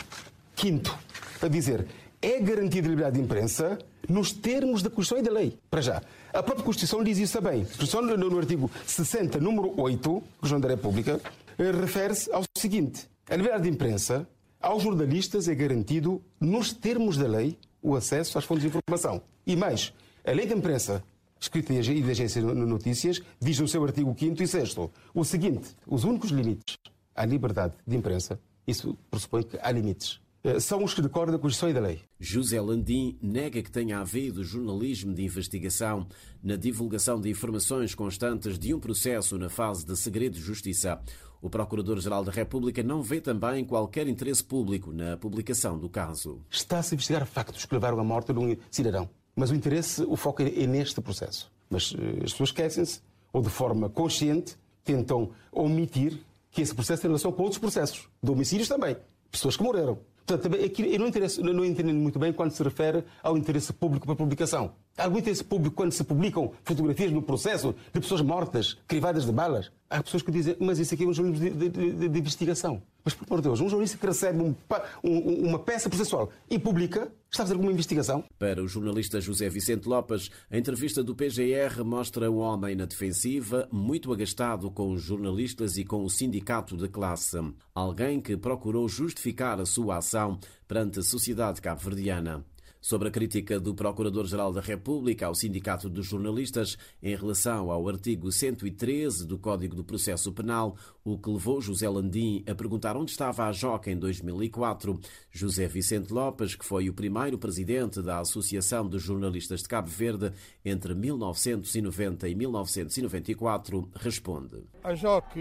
5 0.54 0.98
a 1.40 1.48
dizer 1.48 1.86
é 2.20 2.38
garantida 2.40 2.86
a 2.86 2.90
liberdade 2.90 3.16
de 3.16 3.22
imprensa 3.22 3.78
nos 4.06 4.32
termos 4.32 4.82
da 4.82 4.90
Constituição 4.90 5.18
e 5.18 5.22
da 5.22 5.32
lei. 5.32 5.58
Para 5.70 5.80
já. 5.80 6.02
A 6.32 6.42
própria 6.42 6.64
Constituição 6.64 7.02
diz 7.02 7.18
isso 7.18 7.40
também. 7.40 7.64
Constituição, 7.64 8.02
no, 8.02 8.16
no 8.16 8.38
artigo 8.38 8.70
60, 8.86 9.40
número 9.40 9.72
8, 9.80 10.10
Constituição 10.10 10.60
da 10.60 10.68
República, 10.68 11.20
refere-se 11.58 12.30
ao 12.32 12.42
seguinte: 12.56 13.08
a 13.28 13.36
liberdade 13.36 13.64
de 13.64 13.70
imprensa 13.70 14.28
aos 14.60 14.82
jornalistas 14.82 15.48
é 15.48 15.54
garantido, 15.54 16.22
nos 16.40 16.72
termos 16.72 17.16
da 17.16 17.26
lei, 17.26 17.58
o 17.82 17.96
acesso 17.96 18.38
às 18.38 18.44
fontes 18.44 18.62
de 18.62 18.68
informação. 18.68 19.20
E 19.44 19.56
mais, 19.56 19.92
a 20.24 20.30
lei 20.30 20.46
de 20.46 20.54
imprensa, 20.54 21.02
escrita 21.40 21.72
e 21.72 21.80
de 21.80 22.10
agência 22.10 22.40
de 22.40 22.54
notícias, 22.54 23.20
diz 23.40 23.58
no 23.58 23.66
seu 23.66 23.84
artigo 23.84 24.14
5 24.16 24.40
e 24.40 24.46
6 24.46 24.76
o 25.12 25.24
seguinte: 25.24 25.76
os 25.86 26.04
únicos 26.04 26.30
limites 26.30 26.76
à 27.14 27.24
liberdade 27.24 27.74
de 27.86 27.96
imprensa, 27.96 28.38
isso 28.66 28.96
pressupõe 29.10 29.42
que 29.42 29.58
há 29.60 29.70
limites 29.72 30.20
eh, 30.44 30.58
são 30.58 30.82
os 30.82 30.92
que 30.92 31.00
decorrem 31.00 31.32
da 31.32 31.38
Constituição 31.38 31.70
e 31.70 31.72
da 31.72 31.80
lei. 31.80 32.00
José 32.18 32.60
Landim 32.60 33.16
nega 33.22 33.62
que 33.62 33.70
tenha 33.70 33.98
havido 33.98 34.42
jornalismo 34.42 35.14
de 35.14 35.24
investigação 35.24 36.06
na 36.42 36.56
divulgação 36.56 37.20
de 37.20 37.30
informações 37.30 37.94
constantes 37.94 38.58
de 38.58 38.74
um 38.74 38.80
processo 38.80 39.38
na 39.38 39.48
fase 39.48 39.86
de 39.86 39.96
segredo 39.96 40.34
de 40.34 40.40
justiça. 40.40 41.00
O 41.42 41.50
Procurador-Geral 41.50 42.22
da 42.22 42.30
República 42.30 42.84
não 42.84 43.02
vê 43.02 43.20
também 43.20 43.64
qualquer 43.64 44.06
interesse 44.06 44.44
público 44.44 44.92
na 44.92 45.16
publicação 45.16 45.76
do 45.76 45.88
caso. 45.88 46.40
Está-se 46.48 46.94
a 46.94 46.96
investigar 46.96 47.26
factos 47.26 47.66
que 47.66 47.74
levaram 47.74 47.98
à 47.98 48.04
morte 48.04 48.32
de 48.32 48.38
um 48.38 48.56
cidadão. 48.70 49.10
Mas 49.34 49.50
o 49.50 49.54
interesse, 49.56 50.04
o 50.04 50.14
foco 50.14 50.40
é 50.40 50.66
neste 50.68 51.00
processo. 51.00 51.50
Mas 51.68 51.96
eh, 51.98 52.22
as 52.22 52.30
pessoas 52.30 52.50
esquecem-se, 52.50 53.00
ou 53.32 53.42
de 53.42 53.48
forma 53.48 53.90
consciente, 53.90 54.56
tentam 54.84 55.30
omitir 55.50 56.20
que 56.48 56.62
esse 56.62 56.72
processo 56.72 57.02
tem 57.02 57.08
relação 57.08 57.32
com 57.32 57.42
outros 57.42 57.58
processos, 57.58 58.08
de 58.22 58.30
homicídios 58.30 58.68
também, 58.68 58.96
pessoas 59.28 59.56
que 59.56 59.64
morreram. 59.64 59.98
Portanto, 60.24 60.54
eu 60.54 61.44
não, 61.44 61.52
não 61.54 61.64
entendo 61.64 61.92
muito 61.92 62.20
bem 62.20 62.32
quando 62.32 62.52
se 62.52 62.62
refere 62.62 63.02
ao 63.20 63.36
interesse 63.36 63.72
público 63.72 64.06
para 64.06 64.14
publicação. 64.14 64.74
Algum 64.96 65.18
interesse 65.18 65.42
público 65.42 65.74
quando 65.74 65.92
se 65.92 66.04
publicam 66.04 66.52
fotografias 66.64 67.10
no 67.10 67.22
processo 67.22 67.74
de 67.92 68.00
pessoas 68.00 68.20
mortas, 68.20 68.76
crivadas 68.86 69.24
de 69.24 69.32
balas? 69.32 69.72
Há 69.88 70.02
pessoas 70.02 70.22
que 70.22 70.30
dizem, 70.30 70.56
mas 70.60 70.78
isso 70.78 70.94
aqui 70.94 71.04
é 71.04 71.06
um 71.06 71.12
jornalismo 71.12 71.50
de, 71.50 71.68
de, 71.68 71.92
de, 71.94 72.08
de 72.08 72.18
investigação. 72.18 72.82
Mas, 73.04 73.14
por 73.14 73.26
amor 73.26 73.40
de 73.40 73.48
Deus, 73.48 73.60
um 73.60 73.68
jornalista 73.68 73.98
que 73.98 74.06
recebe 74.06 74.42
um, 74.42 74.54
um, 75.02 75.48
uma 75.48 75.58
peça 75.58 75.88
processual 75.88 76.30
e 76.48 76.58
publica, 76.58 77.10
está 77.30 77.42
a 77.42 77.46
fazer 77.46 77.54
alguma 77.54 77.72
investigação? 77.72 78.22
Para 78.38 78.62
o 78.62 78.68
jornalista 78.68 79.20
José 79.20 79.48
Vicente 79.48 79.88
Lopes, 79.88 80.30
a 80.50 80.56
entrevista 80.56 81.02
do 81.02 81.14
PGR 81.14 81.82
mostra 81.84 82.30
um 82.30 82.38
homem 82.38 82.76
na 82.76 82.84
defensiva, 82.84 83.68
muito 83.72 84.12
agastado 84.12 84.70
com 84.70 84.92
os 84.92 85.02
jornalistas 85.02 85.76
e 85.76 85.84
com 85.84 86.04
o 86.04 86.10
sindicato 86.10 86.76
de 86.76 86.88
classe. 86.88 87.38
Alguém 87.74 88.20
que 88.20 88.36
procurou 88.36 88.88
justificar 88.88 89.60
a 89.60 89.66
sua 89.66 89.96
ação 89.96 90.38
perante 90.68 91.00
a 91.00 91.02
sociedade 91.02 91.60
cabo-verdiana 91.60 92.44
sobre 92.82 93.08
a 93.08 93.10
crítica 93.12 93.60
do 93.60 93.74
Procurador-Geral 93.74 94.52
da 94.52 94.60
República 94.60 95.26
ao 95.26 95.34
Sindicato 95.36 95.88
dos 95.88 96.04
Jornalistas 96.04 96.76
em 97.00 97.14
relação 97.14 97.70
ao 97.70 97.88
artigo 97.88 98.32
113 98.32 99.24
do 99.24 99.38
Código 99.38 99.76
do 99.76 99.84
Processo 99.84 100.32
Penal, 100.32 100.76
o 101.04 101.16
que 101.16 101.30
levou 101.30 101.60
José 101.60 101.88
Landim 101.88 102.42
a 102.46 102.54
perguntar 102.54 102.96
onde 102.96 103.12
estava 103.12 103.46
a 103.46 103.52
Joca 103.52 103.90
em 103.90 103.96
2004. 103.96 104.98
José 105.30 105.68
Vicente 105.68 106.12
Lopes, 106.12 106.56
que 106.56 106.64
foi 106.64 106.88
o 106.88 106.92
primeiro 106.92 107.38
presidente 107.38 108.02
da 108.02 108.18
Associação 108.18 108.88
dos 108.88 109.02
Jornalistas 109.02 109.62
de 109.62 109.68
Cabo 109.68 109.88
Verde 109.88 110.32
entre 110.64 110.92
1990 110.92 112.28
e 112.28 112.34
1994, 112.34 113.88
responde. 113.94 114.64
A 114.82 114.94
Joca, 114.96 115.40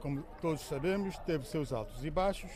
como 0.00 0.24
todos 0.42 0.62
sabemos, 0.62 1.16
teve 1.18 1.46
seus 1.46 1.72
altos 1.72 2.04
e 2.04 2.10
baixos 2.10 2.50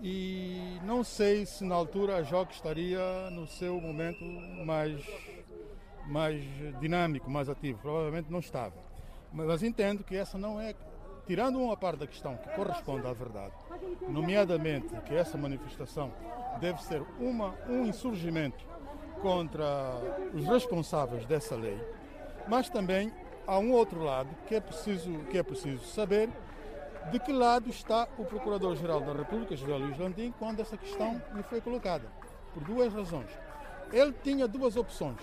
e 0.00 0.78
não 0.84 1.02
sei 1.02 1.44
se 1.44 1.64
na 1.64 1.74
altura 1.74 2.16
a 2.16 2.22
Joque 2.22 2.54
estaria 2.54 3.30
no 3.30 3.46
seu 3.46 3.80
momento 3.80 4.24
mais, 4.64 5.04
mais 6.06 6.42
dinâmico, 6.80 7.30
mais 7.30 7.48
ativo. 7.48 7.78
Provavelmente 7.80 8.30
não 8.30 8.38
estava. 8.38 8.74
Mas 9.32 9.62
entendo 9.62 10.04
que 10.04 10.16
essa 10.16 10.38
não 10.38 10.60
é, 10.60 10.74
tirando 11.26 11.60
uma 11.60 11.76
parte 11.76 11.98
da 12.00 12.06
questão 12.06 12.36
que 12.36 12.48
corresponde 12.50 13.06
à 13.06 13.12
verdade, 13.12 13.52
nomeadamente 14.08 14.88
que 15.06 15.14
essa 15.14 15.36
manifestação 15.36 16.12
deve 16.60 16.82
ser 16.82 17.02
uma, 17.20 17.54
um 17.68 17.84
insurgimento 17.84 18.64
contra 19.20 20.00
os 20.32 20.46
responsáveis 20.46 21.26
dessa 21.26 21.56
lei, 21.56 21.78
mas 22.46 22.70
também 22.70 23.12
há 23.46 23.58
um 23.58 23.72
outro 23.72 24.02
lado 24.02 24.30
que 24.46 24.54
é 24.54 24.60
preciso, 24.60 25.12
que 25.30 25.36
é 25.36 25.42
preciso 25.42 25.84
saber 25.84 26.30
de 27.10 27.18
que 27.18 27.32
lado 27.32 27.70
está 27.70 28.06
o 28.18 28.24
Procurador-Geral 28.24 29.00
da 29.00 29.12
República, 29.12 29.56
José 29.56 29.74
Luís 29.74 29.98
Landim, 29.98 30.32
quando 30.38 30.60
essa 30.60 30.76
questão 30.76 31.20
lhe 31.34 31.42
foi 31.42 31.60
colocada? 31.60 32.06
Por 32.52 32.62
duas 32.64 32.92
razões. 32.92 33.30
Ele 33.92 34.12
tinha 34.22 34.46
duas 34.46 34.76
opções. 34.76 35.18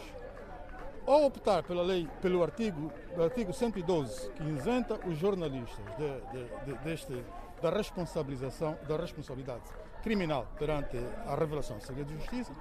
Ou 1.05 1.25
optar 1.27 1.61
pela 1.61 1.83
lei, 1.83 2.09
pelo 2.21 2.41
artigo, 2.41 2.91
artigo 3.21 3.53
112, 3.53 4.31
que 4.31 4.43
isenta 4.43 4.99
os 5.07 5.17
jornalistas 5.17 5.85
de, 5.97 6.21
de, 6.31 6.65
de, 6.65 6.83
deste, 6.83 7.23
da 7.61 7.69
responsabilização, 7.69 8.75
da 8.87 8.97
responsabilidade 8.97 9.63
criminal 10.01 10.47
perante 10.57 10.97
a 11.27 11.35
revelação 11.35 11.79
segredo 11.79 12.07
de 12.07 12.15
justiça, 12.15 12.51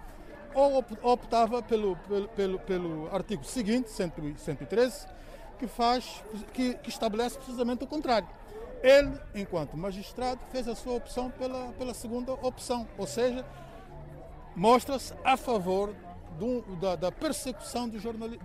ou 0.54 0.84
optava 1.02 1.62
pelo, 1.62 1.96
pelo, 1.96 2.28
pelo, 2.28 2.58
pelo 2.58 3.14
artigo 3.14 3.44
seguinte, 3.44 3.90
113, 3.90 5.06
que, 5.58 5.66
faz, 5.66 6.22
que, 6.52 6.74
que 6.74 6.90
estabelece 6.90 7.38
precisamente 7.38 7.84
o 7.84 7.86
contrário 7.86 8.28
ele, 8.84 9.18
enquanto 9.34 9.78
magistrado, 9.78 10.38
fez 10.52 10.68
a 10.68 10.74
sua 10.74 10.92
opção 10.92 11.30
pela, 11.30 11.72
pela 11.72 11.94
segunda 11.94 12.32
opção, 12.34 12.86
ou 12.98 13.06
seja, 13.06 13.42
mostra-se 14.54 15.14
a 15.24 15.38
favor 15.38 15.96
do, 16.38 16.60
da, 16.76 16.94
da, 16.94 17.10
persecução 17.10 17.88
dos, 17.88 18.02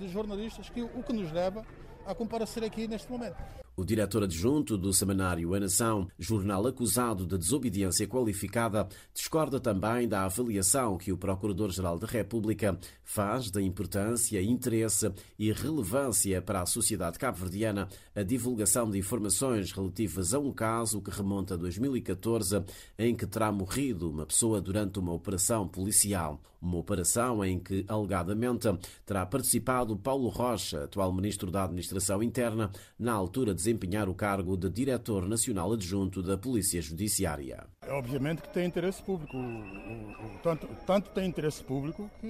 jornalistas, 0.09 0.69
que 0.69 0.81
o 0.81 1.03
que 1.03 1.11
nos 1.11 1.29
leva 1.29 1.65
a 2.05 2.15
comparecer 2.15 2.63
aqui 2.63 2.87
neste 2.87 3.11
momento. 3.11 3.35
O 3.79 3.85
diretor 3.85 4.23
adjunto 4.23 4.77
do 4.77 4.91
semanário 4.91 5.53
A 5.55 5.59
Nação, 5.61 6.09
jornal 6.19 6.67
acusado 6.67 7.25
de 7.25 7.37
desobediência 7.37 8.05
qualificada, 8.05 8.89
discorda 9.13 9.57
também 9.57 10.05
da 10.05 10.25
avaliação 10.25 10.97
que 10.97 11.13
o 11.13 11.17
Procurador-Geral 11.17 11.97
da 11.97 12.05
República 12.05 12.77
faz 13.05 13.49
da 13.49 13.61
importância, 13.61 14.41
interesse 14.41 15.09
e 15.39 15.53
relevância 15.53 16.41
para 16.41 16.61
a 16.61 16.65
sociedade 16.65 17.17
cabo-verdiana 17.17 17.87
a 18.13 18.21
divulgação 18.21 18.91
de 18.91 18.99
informações 18.99 19.71
relativas 19.71 20.33
a 20.33 20.39
um 20.39 20.51
caso 20.51 21.01
que 21.01 21.09
remonta 21.09 21.53
a 21.53 21.57
2014, 21.57 22.61
em 22.97 23.15
que 23.15 23.25
terá 23.25 23.49
morrido 23.49 24.11
uma 24.11 24.25
pessoa 24.25 24.59
durante 24.59 24.99
uma 24.99 25.13
operação 25.13 25.65
policial. 25.65 26.41
Uma 26.61 26.77
operação 26.77 27.43
em 27.45 27.57
que, 27.57 27.85
alegadamente, 27.87 28.67
terá 29.05 29.25
participado 29.25 29.95
Paulo 29.95 30.27
Rocha, 30.27 30.83
atual 30.83 31.13
Ministro 31.13 31.49
da 31.49 31.63
Administração 31.63 32.21
Interna, 32.21 32.69
na 32.97 33.13
altura 33.13 33.55
de 33.55 33.61
desempenhar 33.69 34.09
o 34.09 34.15
cargo 34.15 34.57
de 34.57 34.67
Diretor 34.67 35.27
Nacional 35.27 35.73
Adjunto 35.73 36.23
da 36.23 36.35
Polícia 36.35 36.81
Judiciária. 36.81 37.67
É 37.85 37.91
obviamente 37.93 38.41
que 38.41 38.49
tem 38.49 38.65
interesse 38.65 39.01
público. 39.03 39.37
O, 39.37 39.39
o, 39.39 40.25
o, 40.25 40.39
tanto, 40.41 40.67
tanto 40.87 41.11
tem 41.11 41.27
interesse 41.27 41.63
público 41.63 42.09
que 42.19 42.27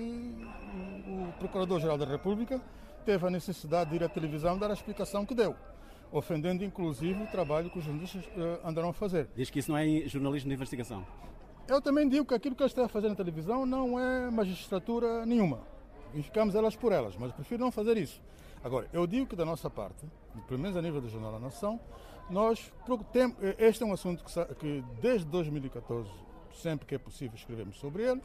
o 1.08 1.32
Procurador-Geral 1.40 1.98
da 1.98 2.06
República 2.06 2.62
teve 3.06 3.26
a 3.26 3.30
necessidade 3.30 3.90
de 3.90 3.96
ir 3.96 4.04
à 4.04 4.10
televisão 4.10 4.58
dar 4.58 4.70
a 4.70 4.74
explicação 4.74 5.26
que 5.26 5.34
deu 5.34 5.56
ofendendo 6.12 6.64
inclusive 6.64 7.22
o 7.22 7.28
trabalho 7.28 7.70
que 7.70 7.78
os 7.78 7.86
jornalistas 7.86 8.26
uh, 8.26 8.68
andarão 8.68 8.90
a 8.90 8.94
fazer. 8.94 9.30
Diz 9.36 9.52
que 9.52 9.60
isso 9.60 9.72
não 9.72 9.78
é 9.78 9.86
jornalismo 10.08 10.50
de 10.50 10.56
investigação. 10.56 11.06
Eu 11.68 11.80
também 11.80 12.10
digo 12.10 12.26
que 12.26 12.34
aquilo 12.34 12.56
que 12.56 12.64
eles 12.64 12.72
estão 12.72 12.86
a 12.86 12.90
fazer 12.90 13.10
na 13.10 13.16
televisão 13.16 13.64
não 13.64 14.00
é 14.00 14.32
magistratura 14.32 15.24
nenhuma. 15.24 15.60
Ficamos 16.24 16.56
elas 16.56 16.76
por 16.76 16.92
elas, 16.92 17.16
mas 17.16 17.32
prefiro 17.32 17.62
não 17.62 17.72
fazer 17.72 17.96
isso. 17.96 18.20
Agora, 18.64 18.88
eu 18.92 19.08
digo 19.08 19.26
que 19.26 19.36
da 19.36 19.46
nossa 19.46 19.70
parte, 19.70 20.06
pelo 20.48 20.60
menos 20.60 20.76
a 20.76 20.82
nível 20.82 21.02
do 21.02 21.10
Jornal 21.10 21.32
da 21.34 21.40
Nação, 21.40 21.80
Nós, 22.30 22.72
tem, 23.12 23.36
este 23.58 23.82
é 23.82 23.86
um 23.86 23.94
assunto 23.94 24.24
que, 24.24 24.56
que 24.56 24.84
desde 25.02 25.26
2014, 25.28 26.10
sempre 26.54 26.86
que 26.86 26.94
é 26.94 26.98
possível, 26.98 27.36
escrevemos 27.36 27.80
sobre 27.80 28.04
ele 28.04 28.22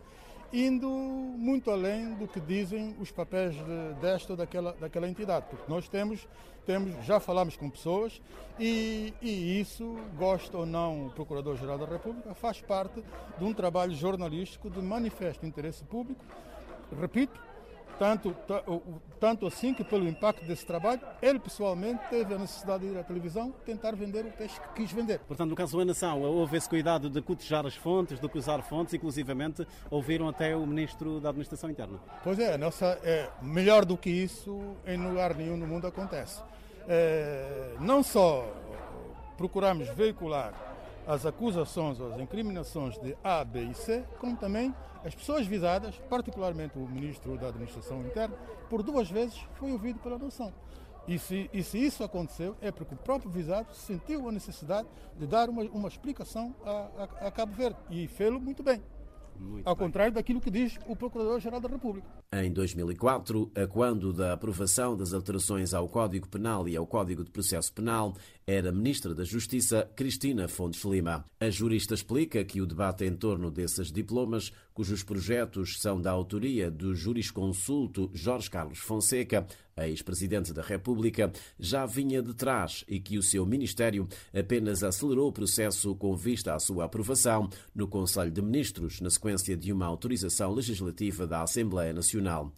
indo 0.54 0.88
muito 0.88 1.68
além 1.68 2.14
do 2.14 2.28
que 2.28 2.40
dizem 2.40 2.94
os 3.00 3.10
papéis 3.10 3.54
de, 3.56 3.94
desta 4.00 4.34
ou 4.34 4.36
daquela, 4.36 4.72
daquela 4.74 5.08
entidade, 5.08 5.46
porque 5.50 5.64
nós 5.68 5.88
temos, 5.88 6.28
temos 6.64 7.04
já 7.04 7.18
falamos 7.18 7.56
com 7.56 7.68
pessoas 7.68 8.22
e, 8.58 9.12
e 9.20 9.60
isso, 9.60 9.96
gosta 10.16 10.56
ou 10.56 10.64
não 10.64 11.06
o 11.06 11.10
Procurador-Geral 11.10 11.76
da 11.76 11.86
República, 11.86 12.34
faz 12.34 12.60
parte 12.60 13.02
de 13.36 13.44
um 13.44 13.52
trabalho 13.52 13.94
jornalístico 13.94 14.70
de 14.70 14.80
manifesto 14.80 15.44
interesse 15.44 15.82
público, 15.84 16.24
repito, 17.00 17.40
tanto, 17.98 18.34
tanto 19.20 19.46
assim 19.46 19.72
que, 19.72 19.84
pelo 19.84 20.08
impacto 20.08 20.44
desse 20.44 20.66
trabalho, 20.66 21.00
ele 21.22 21.38
pessoalmente 21.38 22.00
teve 22.10 22.34
a 22.34 22.38
necessidade 22.38 22.86
de 22.86 22.94
ir 22.94 22.98
à 22.98 23.02
televisão 23.02 23.52
tentar 23.64 23.94
vender 23.94 24.24
o 24.24 24.30
peixe 24.32 24.60
que 24.60 24.82
quis 24.82 24.92
vender. 24.92 25.20
Portanto, 25.20 25.50
no 25.50 25.56
caso 25.56 25.78
da 25.78 25.84
nação, 25.84 26.22
houve 26.22 26.56
esse 26.56 26.68
cuidado 26.68 27.08
de 27.08 27.20
cotejar 27.22 27.66
as 27.66 27.74
fontes, 27.74 28.20
de 28.20 28.28
cruzar 28.28 28.62
fontes, 28.62 28.94
inclusivamente 28.94 29.66
ouviram 29.90 30.28
até 30.28 30.56
o 30.56 30.66
Ministro 30.66 31.20
da 31.20 31.30
Administração 31.30 31.70
Interna. 31.70 31.98
Pois 32.22 32.38
é, 32.38 32.56
nossa, 32.58 32.98
é 33.02 33.30
melhor 33.40 33.84
do 33.84 33.96
que 33.96 34.10
isso, 34.10 34.76
em 34.86 34.96
lugar 34.96 35.34
nenhum 35.34 35.56
no 35.56 35.66
mundo 35.66 35.86
acontece. 35.86 36.42
É, 36.88 37.74
não 37.80 38.02
só 38.02 38.46
procuramos 39.36 39.88
veicular 39.88 40.73
as 41.06 41.26
acusações 41.26 42.00
ou 42.00 42.12
as 42.12 42.20
incriminações 42.20 42.98
de 42.98 43.16
A, 43.22 43.44
B 43.44 43.62
e 43.62 43.74
C, 43.74 44.04
como 44.18 44.36
também 44.36 44.74
as 45.04 45.14
pessoas 45.14 45.46
visadas, 45.46 45.94
particularmente 46.08 46.78
o 46.78 46.88
Ministro 46.88 47.36
da 47.36 47.48
Administração 47.48 48.00
Interna, 48.00 48.36
por 48.70 48.82
duas 48.82 49.10
vezes 49.10 49.38
foi 49.54 49.72
ouvido 49.72 49.98
pela 49.98 50.18
nação. 50.18 50.52
E 51.06 51.18
se, 51.18 51.50
e 51.52 51.62
se 51.62 51.78
isso 51.78 52.02
aconteceu, 52.02 52.56
é 52.62 52.72
porque 52.72 52.94
o 52.94 52.98
próprio 52.98 53.30
visado 53.30 53.74
sentiu 53.74 54.26
a 54.26 54.32
necessidade 54.32 54.88
de 55.18 55.26
dar 55.26 55.50
uma, 55.50 55.62
uma 55.64 55.88
explicação 55.88 56.54
a, 56.64 56.70
a, 56.70 57.26
a 57.28 57.30
Cabo 57.30 57.52
Verde 57.52 57.76
e 57.90 58.08
fê-lo 58.08 58.40
muito 58.40 58.62
bem. 58.62 58.82
Muito 59.38 59.66
ao 59.66 59.74
bem. 59.74 59.86
contrário 59.86 60.12
daquilo 60.12 60.40
que 60.40 60.50
diz 60.50 60.78
o 60.86 60.96
Procurador-Geral 60.96 61.60
da 61.60 61.68
República. 61.68 62.06
Em 62.32 62.52
2004, 62.52 63.50
a 63.54 63.66
quando 63.66 64.12
da 64.12 64.32
aprovação 64.32 64.96
das 64.96 65.12
alterações 65.12 65.74
ao 65.74 65.88
Código 65.88 66.28
Penal 66.28 66.68
e 66.68 66.76
ao 66.76 66.86
Código 66.86 67.24
de 67.24 67.30
Processo 67.30 67.72
Penal, 67.72 68.14
era 68.46 68.72
Ministra 68.72 69.14
da 69.14 69.24
Justiça 69.24 69.90
Cristina 69.96 70.48
Fontes 70.48 70.84
Lima. 70.84 71.24
A 71.40 71.50
jurista 71.50 71.94
explica 71.94 72.44
que 72.44 72.60
o 72.60 72.66
debate 72.66 73.04
em 73.04 73.16
torno 73.16 73.50
desses 73.50 73.90
diplomas, 73.90 74.52
cujos 74.72 75.02
projetos 75.02 75.80
são 75.80 76.00
da 76.00 76.10
autoria 76.10 76.70
do 76.70 76.94
jurisconsulto 76.94 78.10
Jorge 78.12 78.50
Carlos 78.50 78.78
Fonseca, 78.78 79.46
ex-presidente 79.76 80.52
da 80.52 80.62
República, 80.62 81.32
já 81.58 81.86
vinha 81.86 82.22
de 82.22 82.34
trás 82.34 82.84
e 82.88 83.00
que 83.00 83.18
o 83.18 83.22
seu 83.22 83.44
ministério 83.44 84.08
apenas 84.32 84.82
acelerou 84.82 85.28
o 85.28 85.32
processo 85.32 85.94
com 85.96 86.14
vista 86.16 86.54
à 86.54 86.58
sua 86.58 86.84
aprovação 86.84 87.48
no 87.74 87.88
Conselho 87.88 88.30
de 88.30 88.42
Ministros, 88.42 89.00
na 89.00 89.10
sequência 89.10 89.56
de 89.56 89.72
uma 89.72 89.86
autorização 89.86 90.52
legislativa 90.52 91.26
da 91.26 91.42
Assembleia 91.42 91.92
Nacional. 91.92 92.52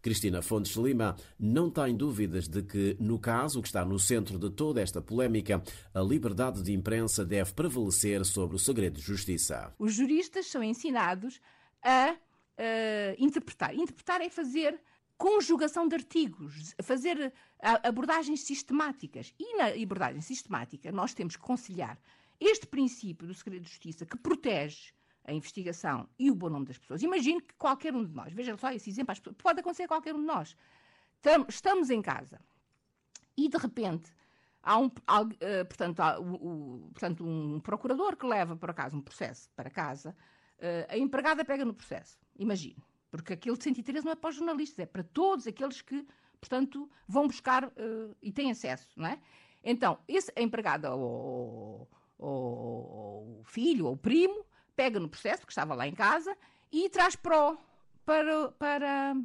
Cristina 0.00 0.40
Fontes 0.42 0.76
Lima 0.76 1.16
não 1.38 1.70
tem 1.70 1.96
dúvidas 1.96 2.46
de 2.46 2.62
que, 2.62 2.96
no 3.00 3.18
caso 3.18 3.60
que 3.60 3.68
está 3.68 3.84
no 3.84 3.98
centro 3.98 4.38
de 4.38 4.50
toda 4.50 4.80
esta 4.80 5.00
polémica, 5.00 5.62
a 5.92 6.00
liberdade 6.00 6.62
de 6.62 6.72
imprensa 6.72 7.24
deve 7.24 7.52
prevalecer 7.52 8.24
sobre 8.24 8.56
o 8.56 8.58
segredo 8.58 8.94
de 8.94 9.02
justiça. 9.02 9.74
Os 9.78 9.94
juristas 9.94 10.46
são 10.46 10.62
ensinados 10.62 11.40
a 11.82 12.12
uh, 12.12 13.14
interpretar. 13.18 13.74
Interpretar 13.74 14.20
é 14.20 14.30
fazer 14.30 14.78
conjugação 15.18 15.88
de 15.88 15.96
artigos, 15.96 16.74
fazer 16.80 17.32
abordagens 17.60 18.44
sistemáticas. 18.44 19.34
E 19.38 19.56
na 19.56 19.66
abordagem 19.82 20.20
sistemática 20.22 20.92
nós 20.92 21.12
temos 21.12 21.36
que 21.36 21.42
conciliar 21.42 21.98
este 22.40 22.66
princípio 22.66 23.26
do 23.26 23.34
segredo 23.34 23.64
de 23.64 23.68
justiça 23.68 24.06
que 24.06 24.16
protege 24.16 24.92
a 25.24 25.32
investigação 25.32 26.08
e 26.18 26.30
o 26.30 26.34
bom 26.34 26.48
nome 26.48 26.66
das 26.66 26.78
pessoas. 26.78 27.02
Imagine 27.02 27.42
que 27.42 27.54
qualquer 27.54 27.94
um 27.94 28.04
de 28.04 28.14
nós, 28.14 28.32
veja 28.32 28.56
só 28.56 28.70
esse 28.72 28.88
exemplo, 28.88 29.14
pode 29.34 29.60
acontecer 29.60 29.82
a 29.82 29.88
qualquer 29.88 30.14
um 30.14 30.20
de 30.20 30.26
nós. 30.26 30.56
Estamos 31.48 31.90
em 31.90 32.00
casa 32.00 32.40
e 33.36 33.48
de 33.48 33.58
repente 33.58 34.12
há 34.62 34.78
um, 34.78 34.90
há, 35.06 35.22
uh, 35.22 35.28
portanto, 35.66 36.00
há, 36.00 36.20
o, 36.20 36.34
o, 36.34 36.90
portanto, 36.92 37.26
um 37.26 37.60
procurador 37.60 38.16
que 38.16 38.24
leva, 38.24 38.56
por 38.56 38.70
acaso, 38.70 38.96
um 38.96 39.02
processo 39.02 39.50
para 39.56 39.68
casa, 39.68 40.16
uh, 40.58 40.86
a 40.88 40.96
empregada 40.96 41.44
pega 41.44 41.64
no 41.64 41.74
processo. 41.74 42.18
Imagine. 42.36 42.87
Porque 43.10 43.32
aquele 43.32 43.56
de 43.56 43.64
113 43.64 44.04
não 44.04 44.12
é 44.12 44.16
para 44.16 44.30
os 44.30 44.36
jornalistas, 44.36 44.78
é 44.80 44.86
para 44.86 45.02
todos 45.02 45.46
aqueles 45.46 45.80
que, 45.80 46.06
portanto, 46.40 46.90
vão 47.06 47.26
buscar 47.26 47.64
uh, 47.64 48.16
e 48.22 48.30
têm 48.30 48.50
acesso, 48.50 48.88
não 48.96 49.06
é? 49.06 49.18
Então, 49.64 49.98
esse, 50.06 50.32
a 50.36 50.42
empregada 50.42 50.94
ou, 50.94 51.88
o 52.18 53.42
filho 53.44 53.86
ou 53.86 53.94
o 53.94 53.96
primo 53.96 54.44
pega 54.76 55.00
no 55.00 55.08
processo, 55.08 55.46
que 55.46 55.52
estava 55.52 55.74
lá 55.74 55.86
em 55.86 55.94
casa, 55.94 56.36
e 56.70 56.88
traz 56.90 57.16
para, 57.16 57.56
para, 58.04 58.52
para 58.52 59.16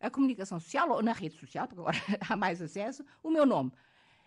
a 0.00 0.10
comunicação 0.10 0.60
social, 0.60 0.90
ou 0.90 1.02
na 1.02 1.12
rede 1.12 1.36
social, 1.36 1.66
porque 1.66 1.80
agora 1.80 1.96
há 2.28 2.36
mais 2.36 2.60
acesso, 2.60 3.04
o 3.22 3.30
meu 3.30 3.46
nome. 3.46 3.72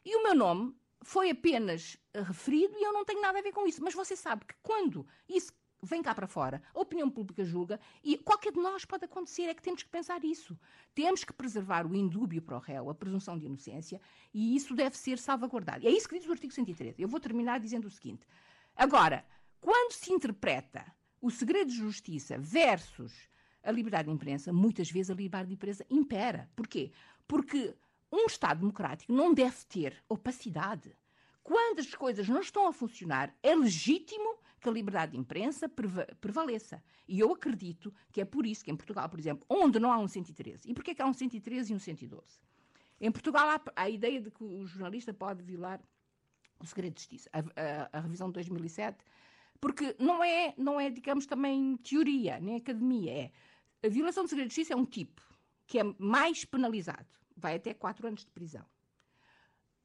E 0.06 0.16
o 0.16 0.24
meu 0.24 0.36
nome 0.36 0.76
foi 1.04 1.30
apenas 1.30 1.98
referido 2.14 2.74
e 2.78 2.84
eu 2.84 2.94
não 2.94 3.06
tenho 3.06 3.22
nada 3.22 3.40
a 3.40 3.42
ver 3.42 3.52
com 3.52 3.68
isso. 3.68 3.84
Mas 3.84 3.94
você 3.94 4.16
sabe 4.16 4.46
que 4.46 4.56
quando 4.62 5.06
isso 5.28 5.54
vem 5.84 6.02
cá 6.02 6.16
para 6.16 6.28
fora, 6.28 6.62
a 6.74 6.80
opinião 6.80 7.10
pública 7.10 7.44
julga 7.44 7.80
e 8.04 8.18
qualquer 8.18 8.52
de 8.52 8.60
nós 8.60 8.86
pode 8.86 9.06
acontecer, 9.06 9.44
é 9.44 9.54
que 9.54 9.62
temos 9.62 9.84
que 9.84 9.90
pensar 9.90 10.24
isso. 10.24 10.58
Temos 10.96 11.24
que 11.24 11.34
preservar 11.34 11.86
o 11.86 11.96
indúbio 11.96 12.42
para 12.42 12.58
o 12.58 12.60
réu, 12.60 12.90
a 12.90 12.96
presunção 12.96 13.38
de 13.38 13.46
inocência, 13.46 14.00
e 14.34 14.56
isso 14.56 14.74
deve 14.74 14.98
ser 14.98 15.18
salvaguardado. 15.18 15.84
E 15.84 15.88
é 15.88 15.92
isso 15.92 16.08
que 16.08 16.18
diz 16.18 16.28
o 16.28 16.32
artigo 16.32 16.54
113. 16.54 17.02
Eu 17.02 17.08
vou 17.08 17.20
terminar 17.20 17.60
dizendo 17.60 17.86
o 17.86 17.92
seguinte. 17.92 18.26
Agora, 18.76 19.26
quando 19.60 19.94
se 19.94 20.12
interpreta 20.12 20.86
o 21.22 21.30
segredo 21.30 21.70
de 21.70 21.78
justiça 21.78 22.38
versus 22.38 23.14
a 23.64 23.72
liberdade 23.72 24.08
de 24.08 24.14
imprensa, 24.14 24.52
muitas 24.52 24.92
vezes 24.92 25.10
a 25.10 25.14
liberdade 25.14 25.48
de 25.48 25.54
imprensa 25.54 25.86
impera. 25.90 26.50
Porquê? 26.56 26.92
Porque 27.28 27.76
um 28.12 28.26
Estado 28.26 28.60
democrático 28.60 29.12
não 29.12 29.34
deve 29.34 29.66
ter 29.68 30.04
opacidade. 30.08 30.96
Quando 31.42 31.80
as 31.80 31.94
coisas 31.96 32.28
não 32.28 32.42
estão 32.42 32.68
a 32.68 32.74
funcionar, 32.74 33.34
é 33.42 33.56
legítimo 33.56 34.38
que 34.64 34.70
a 34.70 34.72
liberdade 34.72 35.12
de 35.12 35.18
imprensa 35.18 35.70
prevaleça. 36.22 36.82
E 37.08 37.20
eu 37.20 37.32
acredito 37.34 37.94
que 38.12 38.22
é 38.22 38.26
por 38.26 38.46
isso 38.46 38.64
que 38.64 38.72
em 38.72 38.76
Portugal, 38.76 39.10
por 39.10 39.20
exemplo, 39.20 39.46
onde 39.50 39.78
não 39.78 39.92
há 39.92 40.00
um 40.00 40.08
113, 40.08 40.72
e 40.72 40.74
porquê 40.74 40.96
que 40.96 41.02
há 41.02 41.06
um 41.06 41.14
113 41.14 41.74
e 41.74 41.76
um 41.76 41.80
112? 41.80 42.42
Em 43.02 43.12
Portugal 43.12 43.50
há 43.50 43.62
a 43.76 43.90
ideia 43.90 44.22
de 44.22 44.32
que 44.32 44.44
o 44.44 44.66
jornalista 44.66 45.14
pode 45.14 45.44
violar 45.44 45.82
o 46.60 46.66
segredo 46.66 46.94
de 46.94 47.02
justiça, 47.02 47.30
a, 47.34 47.40
a, 47.40 47.90
a 47.98 48.00
revisão 48.00 48.30
de 48.30 48.34
2007, 48.36 49.04
porque 49.60 49.96
não 50.00 50.24
é, 50.24 50.54
não 50.58 50.80
é, 50.80 50.90
digamos, 50.90 51.26
também 51.26 51.76
teoria, 51.78 52.40
nem 52.40 52.56
academia, 52.56 53.12
é 53.12 53.32
a 53.86 53.90
violação 53.90 54.24
do 54.24 54.30
segredo 54.30 54.48
de 54.48 54.56
justiça 54.56 54.74
é 54.74 54.78
um 54.78 54.86
tipo 54.86 55.22
que 55.68 55.80
é 55.80 55.84
mais 55.98 56.46
penalizado, 56.46 57.08
vai 57.36 57.56
até 57.56 57.74
4 57.74 58.08
anos 58.08 58.24
de 58.24 58.32
prisão. 58.32 58.66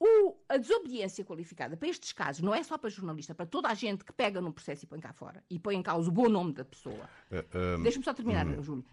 O, 0.01 0.37
a 0.49 0.57
desobediência 0.57 1.25
qualificada 1.25 1.77
para 1.77 1.89
estes 1.89 2.13
casos 2.13 2.41
não 2.41 2.55
é 2.55 2.63
só 2.63 2.79
para 2.79 2.89
jornalista, 2.89 3.35
para 3.35 3.47
toda 3.47 3.69
a 3.69 3.75
gente 3.75 4.05
que 4.05 4.13
pega 4.13 4.41
num 4.41 4.53
processo 4.53 4.85
e 4.85 4.87
põe 4.87 5.01
cá 5.01 5.13
fora 5.13 5.43
e 5.51 5.59
põe 5.59 5.75
em 5.75 5.83
causa 5.83 6.09
o 6.09 6.13
bom 6.13 6.29
nome 6.29 6.53
da 6.53 6.65
pessoa. 6.65 7.11
Uh, 7.31 7.37
eh, 7.53 7.77
um, 7.77 7.83
Deixa-me 7.83 8.05
só 8.05 8.15
terminar, 8.15 8.47
uh, 8.47 8.63
Júlio. 8.63 8.85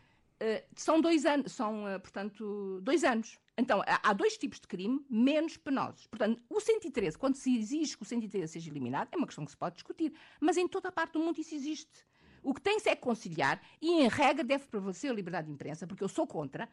Uh, 0.41 0.63
são 0.75 0.99
dois 0.99 1.25
anos, 1.25 1.51
são, 1.51 1.83
portanto, 2.01 2.79
dois 2.81 3.03
anos. 3.03 3.39
Então, 3.57 3.81
há 3.85 4.13
dois 4.13 4.35
tipos 4.37 4.59
de 4.59 4.67
crime 4.67 5.05
menos 5.09 5.55
penosos. 5.57 6.07
Portanto, 6.07 6.41
o 6.49 6.59
113, 6.59 7.17
quando 7.17 7.35
se 7.35 7.55
exige 7.55 7.95
que 7.95 8.03
o 8.03 8.05
113 8.05 8.51
seja 8.51 8.69
eliminado, 8.69 9.09
é 9.11 9.17
uma 9.17 9.27
questão 9.27 9.45
que 9.45 9.51
se 9.51 9.57
pode 9.57 9.75
discutir. 9.75 10.11
Mas 10.41 10.57
em 10.57 10.67
toda 10.67 10.89
a 10.89 10.91
parte 10.91 11.13
do 11.13 11.19
mundo 11.19 11.39
isso 11.39 11.55
existe. 11.55 12.05
O 12.43 12.53
que 12.53 12.61
tem-se 12.61 12.89
é 12.89 12.95
conciliar 12.95 13.61
e, 13.81 13.91
em 13.91 14.07
regra, 14.07 14.43
deve 14.43 14.65
prevalecer 14.67 15.09
a 15.09 15.13
liberdade 15.13 15.47
de 15.47 15.53
imprensa, 15.53 15.87
porque 15.87 16.03
eu 16.03 16.09
sou 16.09 16.27
contra, 16.27 16.67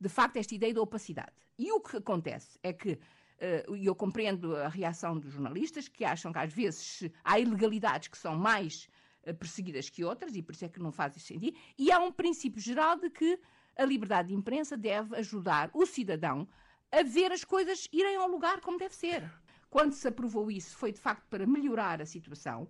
de 0.00 0.08
facto, 0.08 0.36
esta 0.36 0.54
ideia 0.54 0.72
da 0.72 0.80
opacidade. 0.80 1.32
E 1.58 1.72
o 1.72 1.80
que 1.80 1.96
acontece 1.96 2.58
é 2.62 2.72
que 2.72 2.90
eh, 2.92 2.98
e 3.76 3.86
eu 3.86 3.94
compreendo 3.94 4.56
a 4.56 4.68
reação 4.68 5.18
dos 5.18 5.32
jornalistas 5.32 5.88
que 5.88 6.04
acham 6.04 6.32
que 6.32 6.38
às 6.38 6.52
vezes 6.52 7.10
há 7.22 7.38
ilegalidades 7.38 8.08
que 8.08 8.18
são 8.18 8.36
mais 8.36 8.88
eh, 9.22 9.32
perseguidas 9.32 9.90
que 9.90 10.04
outras 10.04 10.34
e 10.34 10.42
por 10.42 10.54
isso 10.54 10.64
é 10.64 10.68
que 10.68 10.80
não 10.80 10.90
fazem 10.90 11.20
sentido. 11.20 11.56
E 11.78 11.92
há 11.92 11.98
um 11.98 12.10
princípio 12.10 12.60
geral 12.60 12.96
de 12.98 13.10
que 13.10 13.38
a 13.76 13.84
liberdade 13.84 14.28
de 14.28 14.34
imprensa 14.34 14.76
deve 14.76 15.16
ajudar 15.16 15.70
o 15.74 15.86
cidadão 15.86 16.48
a 16.90 17.02
ver 17.02 17.30
as 17.30 17.44
coisas 17.44 17.88
irem 17.92 18.16
ao 18.16 18.28
lugar 18.28 18.60
como 18.60 18.78
deve 18.78 18.94
ser. 18.94 19.30
Quando 19.70 19.92
se 19.92 20.08
aprovou 20.08 20.50
isso, 20.50 20.76
foi 20.76 20.92
de 20.92 20.98
facto 20.98 21.26
para 21.28 21.46
melhorar 21.46 22.00
a 22.00 22.06
situação. 22.06 22.68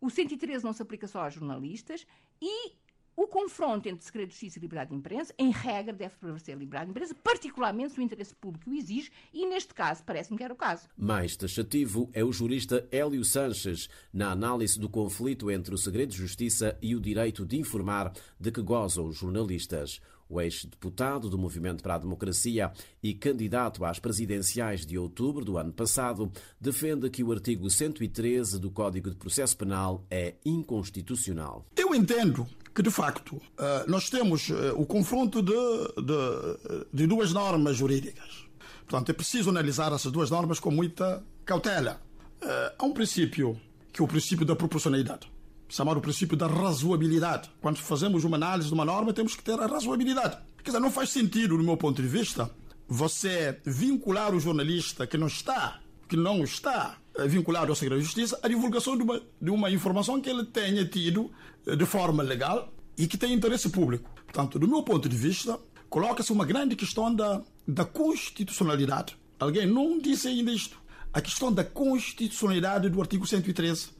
O 0.00 0.10
113 0.10 0.64
não 0.64 0.72
se 0.72 0.82
aplica 0.82 1.06
só 1.06 1.24
aos 1.24 1.34
jornalistas 1.34 2.06
e 2.42 2.72
o 3.16 3.26
confronto 3.26 3.88
entre 3.88 4.04
segredo 4.04 4.28
de 4.28 4.34
justiça 4.34 4.58
e 4.58 4.62
liberdade 4.62 4.90
de 4.90 4.96
imprensa, 4.96 5.34
em 5.38 5.50
regra, 5.50 5.92
deve 5.92 6.14
prevalecer 6.16 6.54
a 6.54 6.58
liberdade 6.58 6.86
de 6.86 6.90
imprensa, 6.92 7.14
particularmente 7.22 7.92
se 7.92 8.00
o 8.00 8.02
interesse 8.02 8.34
público 8.34 8.70
o 8.70 8.74
exige, 8.74 9.10
e 9.32 9.46
neste 9.46 9.74
caso 9.74 10.02
parece-me 10.04 10.38
que 10.38 10.44
era 10.44 10.54
o 10.54 10.56
caso. 10.56 10.88
Mais 10.96 11.36
taxativo 11.36 12.08
é 12.12 12.24
o 12.24 12.32
jurista 12.32 12.86
Hélio 12.90 13.24
Sanches, 13.24 13.88
na 14.12 14.30
análise 14.30 14.78
do 14.78 14.88
conflito 14.88 15.50
entre 15.50 15.74
o 15.74 15.78
segredo 15.78 16.10
de 16.10 16.18
justiça 16.18 16.78
e 16.80 16.94
o 16.94 17.00
direito 17.00 17.44
de 17.44 17.58
informar 17.58 18.12
de 18.38 18.50
que 18.50 18.62
gozam 18.62 19.06
os 19.06 19.16
jornalistas. 19.16 20.00
O 20.30 20.40
ex-deputado 20.40 21.28
do 21.28 21.36
Movimento 21.36 21.82
para 21.82 21.96
a 21.96 21.98
Democracia 21.98 22.72
e 23.02 23.12
candidato 23.12 23.84
às 23.84 23.98
presidenciais 23.98 24.86
de 24.86 24.96
outubro 24.96 25.44
do 25.44 25.58
ano 25.58 25.72
passado 25.72 26.30
defende 26.60 27.10
que 27.10 27.24
o 27.24 27.32
artigo 27.32 27.68
113 27.68 28.60
do 28.60 28.70
Código 28.70 29.10
de 29.10 29.16
Processo 29.16 29.56
Penal 29.56 30.06
é 30.08 30.36
inconstitucional. 30.44 31.66
Eu 31.76 31.92
entendo 31.92 32.46
que, 32.80 32.82
de 32.82 32.90
facto, 32.90 33.40
eh, 33.58 33.84
nós 33.86 34.08
temos 34.08 34.48
eh, 34.48 34.72
o 34.74 34.86
confronto 34.86 35.42
de, 35.42 35.52
de, 35.52 36.86
de 36.90 37.06
duas 37.06 37.30
normas 37.30 37.76
jurídicas. 37.76 38.46
Portanto, 38.88 39.10
é 39.10 39.12
preciso 39.12 39.50
analisar 39.50 39.92
essas 39.92 40.10
duas 40.10 40.30
normas 40.30 40.58
com 40.58 40.70
muita 40.70 41.22
cautela. 41.44 42.00
Eh, 42.40 42.74
há 42.78 42.84
um 42.86 42.92
princípio, 42.92 43.60
que 43.92 44.00
é 44.00 44.04
o 44.04 44.08
princípio 44.08 44.46
da 44.46 44.56
proporcionalidade 44.56 45.30
chamado 45.68 45.98
o 45.98 46.00
princípio 46.00 46.36
da 46.36 46.48
razoabilidade. 46.48 47.48
Quando 47.60 47.76
fazemos 47.76 48.24
uma 48.24 48.36
análise 48.36 48.66
de 48.66 48.74
uma 48.74 48.84
norma, 48.84 49.12
temos 49.12 49.36
que 49.36 49.42
ter 49.44 49.60
a 49.60 49.66
razoabilidade. 49.68 50.36
Quer 50.64 50.70
dizer, 50.70 50.80
não 50.80 50.90
faz 50.90 51.10
sentido, 51.10 51.56
do 51.56 51.62
meu 51.62 51.76
ponto 51.76 52.02
de 52.02 52.08
vista, 52.08 52.50
você 52.88 53.56
vincular 53.64 54.34
o 54.34 54.40
jornalista 54.40 55.06
que 55.06 55.16
não 55.16 55.28
está, 55.28 55.78
que 56.10 56.16
não 56.16 56.42
está 56.42 56.98
vinculado 57.26 57.70
ao 57.70 57.76
segredo 57.76 58.00
de 58.00 58.04
justiça, 58.04 58.38
à 58.42 58.48
divulgação 58.48 58.96
de 58.96 59.04
uma, 59.04 59.22
de 59.40 59.50
uma 59.50 59.70
informação 59.70 60.20
que 60.20 60.28
ele 60.28 60.44
tenha 60.44 60.84
tido 60.84 61.30
de 61.64 61.86
forma 61.86 62.20
legal 62.20 62.72
e 62.98 63.06
que 63.06 63.16
tem 63.16 63.32
interesse 63.32 63.68
público. 63.70 64.10
Portanto, 64.26 64.58
do 64.58 64.66
meu 64.66 64.82
ponto 64.82 65.08
de 65.08 65.16
vista, 65.16 65.56
coloca-se 65.88 66.32
uma 66.32 66.44
grande 66.44 66.74
questão 66.74 67.14
da, 67.14 67.40
da 67.66 67.84
constitucionalidade. 67.84 69.16
Alguém 69.38 69.66
não 69.66 70.00
disse 70.00 70.26
ainda 70.26 70.50
isto. 70.50 70.80
A 71.12 71.20
questão 71.20 71.52
da 71.52 71.62
constitucionalidade 71.62 72.88
do 72.88 73.00
artigo 73.00 73.24
113 73.24 73.99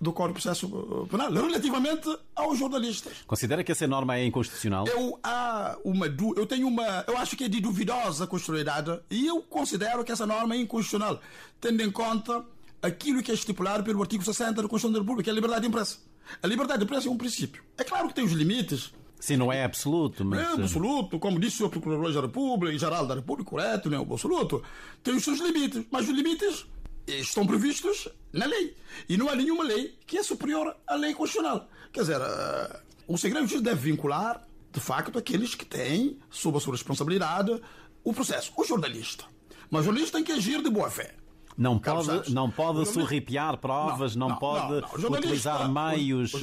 do 0.00 0.12
Código 0.12 0.38
de 0.38 0.42
Processo 0.42 1.06
Penal 1.10 1.32
relativamente 1.32 2.14
aos 2.34 2.58
jornalistas. 2.58 3.12
Considera 3.26 3.64
que 3.64 3.72
essa 3.72 3.86
norma 3.86 4.16
é 4.16 4.26
inconstitucional? 4.26 4.86
Eu, 4.86 5.18
há 5.22 5.76
uma, 5.84 6.06
eu 6.06 6.46
tenho 6.46 6.68
uma. 6.68 7.04
Eu 7.06 7.16
acho 7.16 7.36
que 7.36 7.44
é 7.44 7.48
de 7.48 7.60
duvidosa 7.60 8.26
constitucionalidade 8.26 9.00
e 9.10 9.26
eu 9.26 9.42
considero 9.42 10.04
que 10.04 10.12
essa 10.12 10.26
norma 10.26 10.54
é 10.54 10.58
inconstitucional, 10.58 11.20
tendo 11.60 11.82
em 11.82 11.90
conta 11.90 12.44
aquilo 12.82 13.22
que 13.22 13.30
é 13.30 13.34
estipulado 13.34 13.82
pelo 13.82 14.00
artigo 14.00 14.22
60 14.22 14.62
da 14.62 14.68
Constituição 14.68 14.92
da 14.92 14.98
República, 14.98 15.24
que 15.24 15.30
é 15.30 15.32
a 15.32 15.34
liberdade 15.34 15.62
de 15.62 15.68
imprensa. 15.68 15.98
A 16.42 16.46
liberdade 16.46 16.80
de 16.80 16.84
imprensa 16.84 17.08
é 17.08 17.10
um 17.10 17.16
princípio. 17.16 17.62
É 17.78 17.84
claro 17.84 18.08
que 18.08 18.14
tem 18.14 18.24
os 18.24 18.32
limites. 18.32 18.92
Sim, 19.18 19.36
não 19.36 19.50
é 19.50 19.64
absoluto, 19.64 20.24
mas. 20.24 20.40
Não 20.40 20.50
é 20.50 20.52
absoluto, 20.62 21.18
como 21.18 21.40
disse 21.40 21.62
o 21.62 21.70
Procurador 21.70 22.12
da 22.12 22.20
República, 22.20 22.78
geral 22.78 23.06
da 23.06 23.14
República, 23.14 23.50
correto, 23.50 23.88
não 23.88 23.98
é 23.98 24.02
absoluto. 24.02 24.62
Tem 25.02 25.14
os 25.14 25.24
seus 25.24 25.40
limites, 25.40 25.84
mas 25.90 26.06
os 26.06 26.14
limites 26.14 26.66
estão 27.06 27.46
previstos 27.46 28.08
na 28.32 28.46
lei. 28.46 28.74
E 29.08 29.16
não 29.16 29.28
há 29.28 29.36
nenhuma 29.36 29.64
lei 29.64 29.96
que 30.06 30.18
é 30.18 30.22
superior 30.22 30.76
à 30.86 30.94
lei 30.94 31.14
constitucional. 31.14 31.68
Quer 31.92 32.00
dizer, 32.00 32.20
uh, 32.20 32.78
o 33.06 33.16
segredo 33.16 33.46
de 33.46 33.52
justiça 33.52 33.74
deve 33.74 33.90
vincular, 33.90 34.46
de 34.72 34.80
facto, 34.80 35.18
aqueles 35.18 35.54
que 35.54 35.64
têm, 35.64 36.18
sob 36.30 36.58
a 36.58 36.60
sua 36.60 36.74
responsabilidade, 36.74 37.60
o 38.04 38.12
processo. 38.12 38.52
O 38.56 38.64
jornalista. 38.64 39.24
Mas 39.70 39.82
o 39.82 39.84
jornalista 39.84 40.18
tem 40.18 40.24
que 40.24 40.32
agir 40.32 40.62
de 40.62 40.70
boa 40.70 40.90
fé. 40.90 41.14
Não 41.56 41.78
pode, 41.78 42.34
não 42.34 42.50
pode 42.50 42.84
surripiar 42.86 43.56
provas, 43.56 44.14
não, 44.14 44.28
não, 44.28 44.34
não 44.34 44.38
pode 44.38 45.02
não, 45.02 45.10
utilizar 45.10 45.72
meios, 45.72 46.34
o, 46.34 46.36
o 46.36 46.40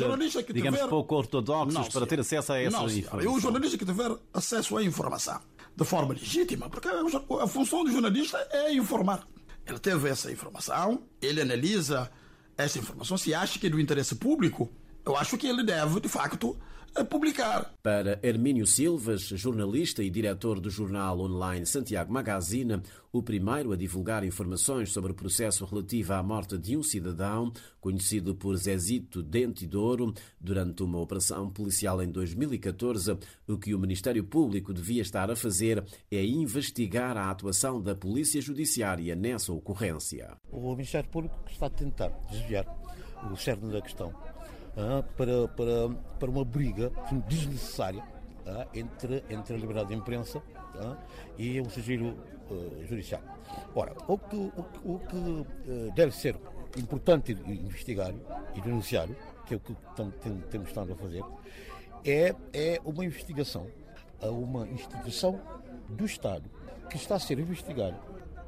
digamos, 0.51 0.79
tiver... 0.79 0.89
pouco 0.89 1.15
ortodoxos 1.15 1.87
para 1.89 2.07
ter 2.07 2.19
acesso 2.19 2.51
a 2.51 2.59
essa 2.59 2.83
informação. 2.83 3.31
O 3.35 3.39
jornalista 3.39 3.77
que 3.77 3.85
tiver 3.85 4.11
acesso 4.33 4.75
à 4.75 4.83
informação 4.83 5.39
de 5.75 5.85
forma 5.85 6.13
legítima, 6.13 6.67
porque 6.67 6.87
a 6.87 7.47
função 7.47 7.83
do 7.83 7.91
jornalista 7.91 8.37
é 8.51 8.73
informar. 8.73 9.27
Ele 9.65 9.79
teve 9.79 10.09
essa 10.09 10.31
informação, 10.31 11.03
ele 11.21 11.41
analisa 11.41 12.11
essa 12.57 12.77
informação, 12.77 13.17
se 13.17 13.33
acha 13.33 13.57
que 13.57 13.67
é 13.67 13.69
do 13.69 13.79
interesse 13.79 14.15
público, 14.15 14.71
eu 15.05 15.17
acho 15.17 15.37
que 15.37 15.47
ele 15.47 15.63
deve, 15.63 15.99
de 15.99 16.09
facto, 16.09 16.57
publicar. 17.09 17.73
Para 17.81 18.19
Hermínio 18.21 18.67
Silvas, 18.67 19.21
jornalista 19.21 20.03
e 20.03 20.09
diretor 20.09 20.59
do 20.59 20.69
jornal 20.69 21.19
online 21.19 21.65
Santiago 21.65 22.13
Magazine, 22.13 22.81
o 23.11 23.23
primeiro 23.23 23.71
a 23.71 23.75
divulgar 23.75 24.23
informações 24.23 24.91
sobre 24.91 25.11
o 25.11 25.15
processo 25.15 25.65
relativo 25.65 26.13
à 26.13 26.21
morte 26.21 26.57
de 26.57 26.75
um 26.75 26.83
cidadão, 26.83 27.51
conhecido 27.79 28.35
por 28.35 28.55
Zezito 28.57 29.23
Dente 29.23 29.65
de 29.65 29.77
Ouro, 29.77 30.13
durante 30.39 30.83
uma 30.83 30.99
operação 30.99 31.49
policial 31.49 32.01
em 32.01 32.11
2014, 32.11 33.17
o 33.47 33.57
que 33.57 33.73
o 33.73 33.79
Ministério 33.79 34.23
Público 34.23 34.73
devia 34.73 35.01
estar 35.01 35.31
a 35.31 35.35
fazer 35.35 35.83
é 36.11 36.23
investigar 36.23 37.17
a 37.17 37.29
atuação 37.29 37.81
da 37.81 37.95
Polícia 37.95 38.41
Judiciária 38.41 39.15
nessa 39.15 39.53
ocorrência. 39.53 40.37
O 40.51 40.71
Ministério 40.71 41.09
Público 41.09 41.35
está 41.49 41.67
a 41.67 41.69
tentar 41.69 42.09
desviar 42.29 42.65
o 43.31 43.35
cerne 43.35 43.71
da 43.71 43.81
questão 43.81 44.13
para, 45.15 45.47
para, 45.49 45.89
para 46.19 46.29
uma 46.29 46.43
briga 46.43 46.91
desnecessária 47.27 48.03
ah, 48.45 48.67
entre, 48.73 49.23
entre 49.29 49.55
a 49.55 49.57
liberdade 49.57 49.89
de 49.89 49.95
imprensa 49.95 50.41
ah, 50.75 50.97
e 51.37 51.59
o 51.61 51.69
sigilo 51.69 52.15
judicial. 52.87 53.21
Ora, 53.73 53.95
o 54.07 54.17
que, 54.17 54.35
o, 54.35 54.93
o 54.93 54.99
que 54.99 55.91
deve 55.95 56.11
ser 56.11 56.35
importante 56.77 57.31
investigar 57.31 58.13
e 58.53 58.61
denunciar, 58.61 59.07
que 59.47 59.53
é 59.53 59.57
o 59.57 59.59
que 59.59 59.75
temos 60.51 60.67
estado 60.67 60.93
a 60.93 60.95
fazer, 60.95 61.23
é, 62.05 62.35
é 62.53 62.81
uma 62.83 63.05
investigação 63.05 63.67
a 64.23 64.29
uma 64.29 64.67
instituição 64.67 65.39
do 65.89 66.05
Estado 66.05 66.49
que 66.89 66.95
está 66.95 67.15
a 67.15 67.19
ser 67.19 67.39
investigada 67.39 67.99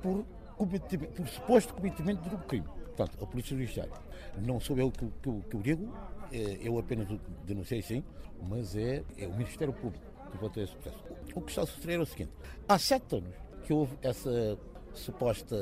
por, 0.01 0.25
por 0.57 1.27
suposto 1.27 1.73
cometimento 1.73 2.27
de 2.29 2.35
um 2.35 2.39
crime. 2.39 2.67
Portanto, 2.95 3.17
a 3.21 3.27
Polícia 3.27 3.55
Judiciária. 3.55 3.91
Não 4.37 4.59
sou 4.59 4.77
eu 4.77 4.89
que, 4.89 5.05
que, 5.05 5.41
que 5.49 5.57
o 5.57 5.61
digo, 5.61 5.93
eu 6.31 6.77
apenas 6.77 7.07
denunciei 7.45 7.81
sim, 7.81 8.03
mas 8.41 8.75
é, 8.75 9.03
é 9.17 9.27
o 9.27 9.33
Ministério 9.33 9.73
Público 9.73 10.03
que 10.31 10.37
votou 10.37 10.63
esse 10.63 10.73
processo. 10.75 11.03
O 11.33 11.41
que 11.41 11.49
está 11.49 11.63
a 11.63 11.65
suceder 11.65 11.99
é 11.99 12.01
o 12.01 12.05
seguinte: 12.05 12.31
há 12.67 12.77
sete 12.77 13.15
anos 13.15 13.33
que 13.63 13.73
houve 13.73 13.97
essa 14.01 14.57
suposta, 14.93 15.55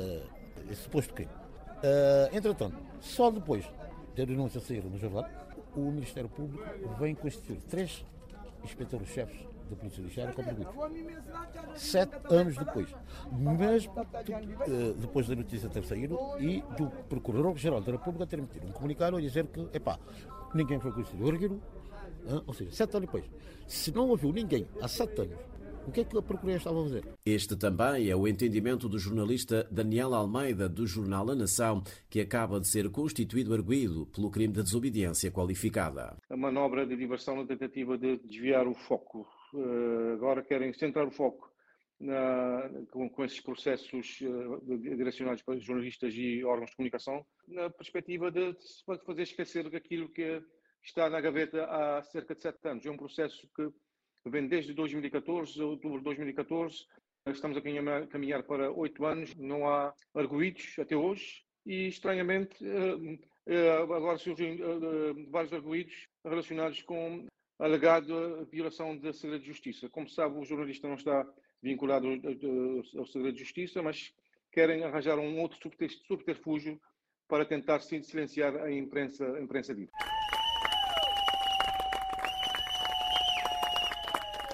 esse 0.70 0.82
suposto 0.82 1.14
crime. 1.14 1.30
Uh, 1.32 2.36
entretanto, 2.36 2.76
só 3.00 3.30
depois 3.30 3.64
da 4.16 4.24
denúncia 4.24 4.60
sair 4.60 4.84
no 4.84 4.98
jornal, 4.98 5.28
o 5.76 5.90
Ministério 5.90 6.28
Público 6.28 6.64
vem 6.98 7.14
constituir 7.14 7.60
três 7.62 8.04
inspetores-chefes 8.62 9.46
da 9.68 9.76
Polícia 9.76 10.02
Judiciária 10.02 10.32
contribuídos. 10.32 10.74
Sete 11.74 12.14
anos 12.30 12.56
depois, 12.56 12.88
mesmo 13.32 13.92
uh, 14.00 14.94
depois 14.94 15.26
da 15.26 15.34
notícia 15.34 15.68
ter 15.68 15.84
saído 15.84 16.18
e 16.38 16.62
do 16.76 16.88
Procurador-Geral 17.08 17.80
da 17.80 17.92
República 17.92 18.26
ter 18.26 18.38
emitido 18.38 18.66
um 18.66 18.72
comunicado 18.72 19.16
a 19.16 19.20
dizer 19.20 19.46
que, 19.46 19.68
epá, 19.72 19.98
ninguém 20.56 20.80
foi 20.80 20.92
conhecido 20.92 21.28
erguido, 21.28 21.62
ou 22.46 22.54
seja, 22.54 22.70
sete 22.72 22.96
anos 22.96 23.06
depois. 23.06 23.24
Se 23.66 23.92
não 23.92 24.08
ouviu 24.08 24.32
ninguém 24.32 24.66
há 24.80 24.88
sete 24.88 25.22
anos, 25.22 25.38
o 25.86 25.92
que 25.92 26.00
é 26.00 26.04
que 26.04 26.16
a 26.16 26.22
Procuradoria 26.22 26.56
estava 26.56 26.80
a 26.80 26.84
fazer? 26.84 27.04
Este 27.26 27.56
também 27.56 28.08
é 28.08 28.16
o 28.16 28.26
entendimento 28.26 28.88
do 28.88 28.98
jornalista 28.98 29.68
Daniel 29.70 30.14
Almeida, 30.14 30.66
do 30.66 30.86
jornal 30.86 31.30
A 31.30 31.34
Nação, 31.34 31.82
que 32.08 32.20
acaba 32.20 32.58
de 32.58 32.68
ser 32.68 32.90
constituído 32.90 33.52
arguído 33.52 34.06
pelo 34.06 34.30
crime 34.30 34.54
de 34.54 34.62
desobediência 34.62 35.30
qualificada. 35.30 36.16
A 36.30 36.36
manobra 36.36 36.86
de 36.86 36.96
diversão 36.96 37.36
na 37.36 37.44
tentativa 37.44 37.98
de 37.98 38.16
desviar 38.16 38.66
o 38.66 38.74
foco. 38.74 39.26
Uh, 39.52 40.14
agora 40.14 40.42
querem 40.42 40.72
centrar 40.72 41.06
o 41.06 41.10
foco 41.10 41.53
na, 42.00 42.70
com, 42.90 43.08
com, 43.08 43.24
esses 43.24 43.40
processos 43.40 44.20
uh, 44.20 44.78
direcionados 44.78 45.42
para 45.42 45.58
jornalistas 45.58 46.12
e 46.14 46.44
órgãos 46.44 46.70
de 46.70 46.76
comunicação, 46.76 47.24
na 47.46 47.70
perspectiva 47.70 48.30
de, 48.30 48.52
de 48.52 49.04
fazer 49.04 49.22
esquecer 49.22 49.66
aquilo 49.74 50.08
que 50.08 50.42
está 50.82 51.08
na 51.08 51.20
gaveta 51.20 51.64
há 51.64 52.02
cerca 52.02 52.34
de 52.34 52.42
sete 52.42 52.68
anos. 52.68 52.84
É 52.84 52.90
um 52.90 52.96
processo 52.96 53.48
que 53.54 53.70
vem 54.26 54.46
desde 54.46 54.74
2014, 54.74 55.62
outubro 55.62 55.98
de 55.98 56.04
2014. 56.04 56.86
Estamos 57.26 57.56
a 57.56 58.06
caminhar 58.06 58.42
para 58.42 58.70
oito 58.70 59.06
anos, 59.06 59.34
não 59.36 59.66
há 59.66 59.94
arguídos 60.14 60.78
até 60.78 60.94
hoje 60.94 61.42
e, 61.64 61.88
estranhamente, 61.88 62.54
eh, 62.62 63.18
eh, 63.46 63.70
agora 63.78 64.18
surgem 64.18 64.58
vários 65.30 65.52
arguídos 65.54 66.06
relacionados 66.22 66.82
com 66.82 67.26
alegada 67.58 68.44
violação 68.44 68.98
da 68.98 69.12
segredo 69.12 69.40
de 69.40 69.48
justiça. 69.48 69.88
Como 69.88 70.08
sabe, 70.08 70.38
o 70.38 70.44
jornalista 70.44 70.86
não 70.86 70.96
está 70.96 71.26
vinculado 71.64 72.06
ao 72.96 73.06
segredo 73.06 73.32
de 73.32 73.40
justiça, 73.40 73.82
mas 73.82 74.12
querem 74.52 74.84
arranjar 74.84 75.18
um 75.18 75.40
outro 75.40 75.58
subterfúgio 76.06 76.78
para 77.26 77.44
tentar 77.44 77.80
silenciar 77.80 78.54
a 78.56 78.70
imprensa, 78.70 79.24
a 79.24 79.40
imprensa 79.40 79.72
livre. 79.72 79.90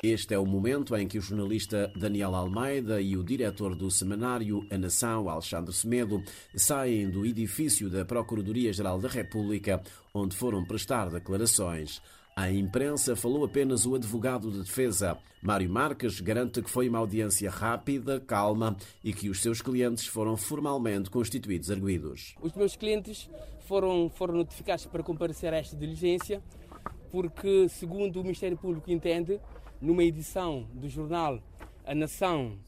Este 0.03 0.33
é 0.33 0.39
o 0.39 0.47
momento 0.47 0.97
em 0.97 1.07
que 1.07 1.19
o 1.19 1.21
jornalista 1.21 1.93
Daniel 1.95 2.35
Almeida 2.35 3.03
e 3.03 3.19
o 3.19 3.25
diretor 3.25 3.75
do 3.75 3.91
semanário 3.91 4.67
A 4.71 4.79
Nação, 4.79 5.29
Alexandre 5.29 5.75
Semedo, 5.75 6.23
saem 6.55 7.11
do 7.11 7.27
edifício 7.27 7.91
da 7.91 8.03
Procuradoria-Geral 8.03 8.99
da 8.99 9.09
República, 9.09 9.83
onde 10.15 10.35
foram 10.35 10.65
prestar 10.65 11.11
declarações. 11.11 12.01
À 12.41 12.51
imprensa 12.51 13.15
falou 13.15 13.45
apenas 13.45 13.85
o 13.85 13.95
advogado 13.95 14.51
de 14.51 14.61
defesa. 14.61 15.19
Mário 15.43 15.69
Marques 15.69 16.23
garante 16.23 16.63
que 16.63 16.71
foi 16.71 16.89
uma 16.89 16.97
audiência 16.97 17.51
rápida, 17.51 18.19
calma 18.19 18.79
e 19.05 19.13
que 19.13 19.29
os 19.29 19.43
seus 19.43 19.61
clientes 19.61 20.07
foram 20.07 20.39
formalmente 20.39 21.11
constituídos 21.11 21.71
arguídos. 21.71 22.35
Os 22.41 22.55
meus 22.55 22.77
clientes 22.77 23.29
foram, 23.67 24.09
foram 24.09 24.37
notificados 24.37 24.87
para 24.87 25.03
comparecer 25.03 25.53
a 25.53 25.59
esta 25.59 25.77
diligência 25.77 26.43
porque, 27.13 27.69
segundo 27.69 28.19
o 28.19 28.23
Ministério 28.23 28.57
Público 28.57 28.91
entende, 28.91 29.39
numa 29.79 30.03
edição 30.03 30.67
do 30.73 30.89
jornal 30.89 31.43
A 31.85 31.95
Nação, 31.95 32.59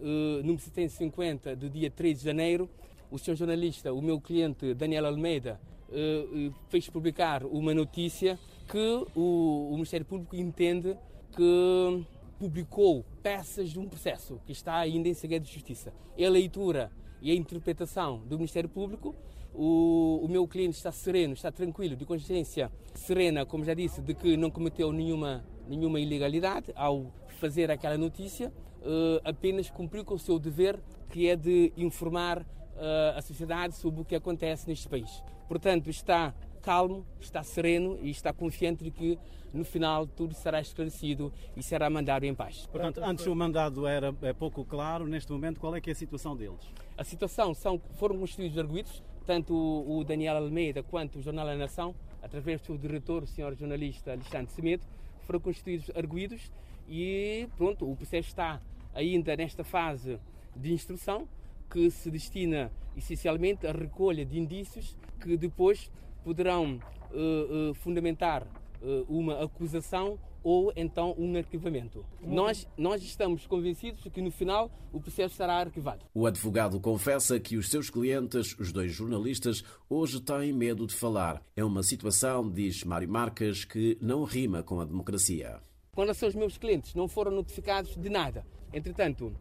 uh, 0.00 0.42
número 0.42 0.60
750, 0.60 1.56
do 1.56 1.70
dia 1.70 1.90
3 1.90 2.18
de 2.18 2.24
janeiro, 2.26 2.68
o 3.10 3.18
senhor 3.18 3.36
jornalista, 3.36 3.90
o 3.90 4.02
meu 4.02 4.20
cliente 4.20 4.74
Daniel 4.74 5.06
Almeida, 5.06 5.58
uh, 5.88 6.54
fez 6.68 6.90
publicar 6.90 7.42
uma 7.46 7.72
notícia 7.72 8.38
que 8.68 9.06
o, 9.14 9.68
o 9.70 9.72
Ministério 9.74 10.06
Público 10.06 10.36
entende 10.36 10.96
que 11.32 12.04
publicou 12.38 13.04
peças 13.22 13.70
de 13.70 13.78
um 13.78 13.88
processo 13.88 14.40
que 14.44 14.52
está 14.52 14.76
ainda 14.76 15.08
em 15.08 15.14
segredo 15.14 15.44
de 15.44 15.52
justiça. 15.52 15.92
É 16.16 16.26
a 16.26 16.30
leitura 16.30 16.90
e 17.20 17.30
a 17.30 17.34
interpretação 17.34 18.18
do 18.26 18.36
Ministério 18.36 18.68
Público 18.68 19.14
o, 19.54 20.20
o, 20.24 20.28
meu 20.28 20.46
cliente 20.48 20.76
está 20.76 20.90
sereno, 20.90 21.32
está 21.32 21.50
tranquilo, 21.52 21.94
de 21.94 22.04
consciência 22.04 22.70
serena, 22.92 23.46
como 23.46 23.64
já 23.64 23.72
disse, 23.72 24.02
de 24.02 24.12
que 24.12 24.36
não 24.36 24.50
cometeu 24.50 24.92
nenhuma, 24.92 25.44
nenhuma 25.68 26.00
ilegalidade 26.00 26.72
ao 26.74 27.12
fazer 27.38 27.70
aquela 27.70 27.96
notícia, 27.96 28.52
uh, 28.80 29.20
apenas 29.24 29.70
cumpriu 29.70 30.04
com 30.04 30.14
o 30.14 30.18
seu 30.18 30.38
dever, 30.38 30.80
que 31.08 31.28
é 31.28 31.36
de 31.36 31.72
informar 31.76 32.40
uh, 32.40 33.16
a 33.16 33.22
sociedade 33.22 33.76
sobre 33.76 34.00
o 34.00 34.04
que 34.04 34.16
acontece 34.16 34.66
neste 34.66 34.88
país. 34.88 35.22
Portanto, 35.46 35.88
está 35.88 36.34
calmo, 36.64 37.06
está 37.20 37.42
sereno 37.42 37.98
e 38.00 38.10
está 38.10 38.32
confiante 38.32 38.82
de 38.82 38.90
que 38.90 39.18
no 39.52 39.64
final 39.64 40.06
tudo 40.06 40.34
será 40.34 40.60
esclarecido 40.60 41.32
e 41.54 41.62
será 41.62 41.90
mandado 41.90 42.24
em 42.24 42.34
paz. 42.34 42.66
Portanto, 42.66 43.00
antes 43.04 43.26
o 43.26 43.34
mandado 43.34 43.86
era 43.86 44.14
é 44.22 44.32
pouco 44.32 44.64
claro, 44.64 45.06
neste 45.06 45.30
momento 45.30 45.60
qual 45.60 45.76
é 45.76 45.80
que 45.80 45.90
é 45.90 45.92
a 45.92 45.96
situação 45.96 46.34
deles? 46.34 46.72
A 46.96 47.04
situação 47.04 47.54
são 47.54 47.78
foram 47.98 48.18
constituídos 48.18 48.58
arguidos, 48.58 49.02
tanto 49.26 49.54
o 49.54 50.02
Daniel 50.04 50.38
Almeida 50.38 50.82
quanto 50.82 51.18
o 51.18 51.22
Jornal 51.22 51.46
da 51.46 51.54
Nação, 51.54 51.94
através 52.22 52.60
do 52.62 52.66
seu 52.66 52.78
diretor, 52.78 53.22
o 53.22 53.26
senhor 53.26 53.54
jornalista 53.54 54.12
Alexandre 54.12 54.50
Semedo, 54.52 54.84
foram 55.26 55.40
constituídos 55.40 55.90
arguídos 55.94 56.50
e 56.88 57.46
pronto, 57.56 57.90
o 57.90 57.94
processo 57.94 58.28
está 58.28 58.60
ainda 58.94 59.36
nesta 59.36 59.62
fase 59.62 60.18
de 60.56 60.72
instrução 60.72 61.28
que 61.70 61.90
se 61.90 62.10
destina 62.10 62.70
essencialmente 62.96 63.66
à 63.66 63.72
recolha 63.72 64.24
de 64.24 64.38
indícios 64.38 64.96
que 65.20 65.36
depois 65.36 65.90
poderão 66.24 66.80
uh, 67.12 67.70
uh, 67.70 67.74
fundamentar 67.74 68.42
uh, 68.82 69.04
uma 69.08 69.44
acusação 69.44 70.18
ou 70.42 70.72
então 70.76 71.14
um 71.18 71.34
arquivamento. 71.36 72.04
Nós, 72.22 72.68
nós 72.76 73.02
estamos 73.02 73.46
convencidos 73.46 74.04
que 74.12 74.20
no 74.20 74.30
final 74.30 74.70
o 74.92 75.00
processo 75.00 75.34
será 75.34 75.54
arquivado. 75.54 76.04
O 76.14 76.26
advogado 76.26 76.78
confessa 76.78 77.40
que 77.40 77.56
os 77.56 77.70
seus 77.70 77.88
clientes, 77.88 78.54
os 78.58 78.70
dois 78.70 78.92
jornalistas, 78.92 79.64
hoje 79.88 80.20
têm 80.20 80.52
medo 80.52 80.86
de 80.86 80.94
falar. 80.94 81.42
É 81.56 81.64
uma 81.64 81.82
situação, 81.82 82.50
diz 82.50 82.84
Mário 82.84 83.08
Marques, 83.08 83.64
que 83.64 83.96
não 84.02 84.24
rima 84.24 84.62
com 84.62 84.80
a 84.80 84.84
democracia. 84.84 85.60
Com 85.94 86.00
relação 86.02 86.26
aos 86.26 86.34
meus 86.34 86.58
clientes, 86.58 86.94
não 86.94 87.06
foram 87.06 87.30
notificados 87.30 87.96
de 87.96 88.08
nada. 88.08 88.44
Entretanto, 88.72 89.32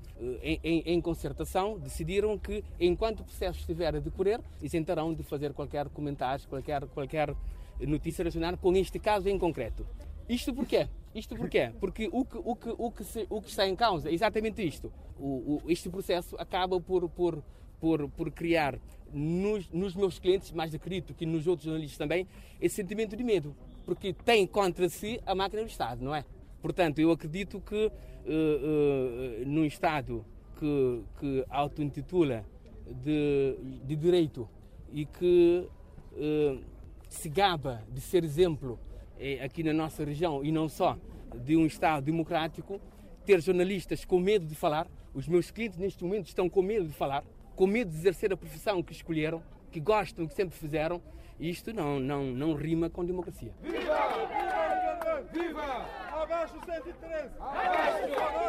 em, 0.44 0.60
em, 0.64 0.84
em, 0.86 1.02
concertação, 1.02 1.80
decidiram 1.80 2.38
que, 2.38 2.64
enquanto 2.80 3.22
o 3.22 3.24
processo 3.24 3.60
estiver 3.60 3.96
a 3.96 4.00
decorrer, 4.00 4.40
isentarão 4.62 5.12
de 5.12 5.24
fazer 5.24 5.54
qualquer 5.54 5.90
comentário, 5.90 6.48
qualquer, 6.48 6.86
qualquer 6.88 7.36
notícia 7.82 8.22
relacionada 8.22 8.58
com 8.58 8.76
este 8.76 9.00
caso 9.00 9.28
em 9.28 9.40
concreto. 9.40 9.86
Isto 10.30 10.54
porquê? 10.54 10.88
Isto 11.16 11.36
porquê? 11.36 11.72
Porque 11.80 12.08
o 12.12 12.24
que, 12.24 12.38
o 12.38 12.56
que, 12.56 12.76
o 12.78 12.92
que, 12.92 13.04
se, 13.04 13.26
o 13.28 13.42
que 13.42 13.50
está 13.50 13.68
em 13.68 13.76
causa 13.76 14.10
é 14.10 14.14
exatamente 14.14 14.66
isto. 14.66 14.94
O, 15.20 15.62
o, 15.66 15.72
este 15.72 15.90
processo 15.90 16.36
acaba 16.38 16.80
por, 16.80 17.10
por, 17.10 17.44
por, 17.80 18.08
por 18.10 18.32
criar 18.32 18.80
nos, 19.12 19.68
nos, 19.70 19.96
meus 19.96 20.20
clientes, 20.20 20.52
mais 20.52 20.74
acredito 20.76 21.14
que 21.16 21.26
nos 21.26 21.48
outros 21.48 21.66
jornalistas 21.66 21.98
também, 21.98 22.28
esse 22.62 22.76
sentimento 22.76 23.16
de 23.16 23.24
medo. 23.24 23.56
Porque 23.84 24.14
tem 24.14 24.46
contra 24.46 24.88
si 24.88 25.20
a 25.26 25.34
máquina 25.34 25.64
do 25.64 25.68
Estado, 25.68 26.04
não 26.04 26.14
é? 26.14 26.24
Portanto, 26.64 27.00
eu 27.00 27.12
acredito 27.12 27.60
que 27.60 27.76
uh, 27.76 27.92
uh, 27.92 29.46
num 29.46 29.66
Estado 29.66 30.26
que, 30.58 31.04
que 31.20 31.46
auto-intitula 31.50 32.46
de, 33.04 33.58
de 33.84 33.96
direito 33.98 34.48
e 34.90 35.06
que 35.06 35.68
uh, 36.14 36.64
se 37.10 37.28
gaba 37.28 37.84
de 37.92 38.00
ser 38.00 38.24
exemplo 38.24 38.80
eh, 39.20 39.44
aqui 39.44 39.62
na 39.62 39.74
nossa 39.74 40.06
região 40.06 40.42
e 40.42 40.54
não 40.54 40.70
só 40.70 40.98
de 41.44 41.58
um 41.58 41.66
Estado 41.66 42.06
democrático, 42.06 42.80
ter 43.26 43.42
jornalistas 43.42 44.06
com 44.06 44.18
medo 44.18 44.46
de 44.46 44.56
falar, 44.56 44.88
os 45.14 45.28
meus 45.28 45.52
clientes 45.52 45.78
neste 45.78 46.02
momento 46.02 46.28
estão 46.28 46.50
com 46.50 46.62
medo 46.62 46.88
de 46.88 46.94
falar, 46.94 47.26
com 47.58 47.68
medo 47.68 47.92
de 47.92 47.98
exercer 47.98 48.32
a 48.32 48.38
profissão 48.38 48.82
que 48.82 48.94
escolheram, 48.94 49.44
que 49.70 49.82
gostam, 49.82 50.26
que 50.26 50.34
sempre 50.34 50.58
fizeram, 50.58 51.02
isto 51.38 51.74
não, 51.74 52.00
não, 52.00 52.24
não 52.28 52.54
rima 52.54 52.90
com 52.90 53.04
democracia. 53.04 53.52
Viva! 53.62 53.82
Viva! 55.34 55.48
Viva! 55.48 56.03
Abaixo 56.44 56.60
113! 56.66 57.30
Abaixo 57.40 58.08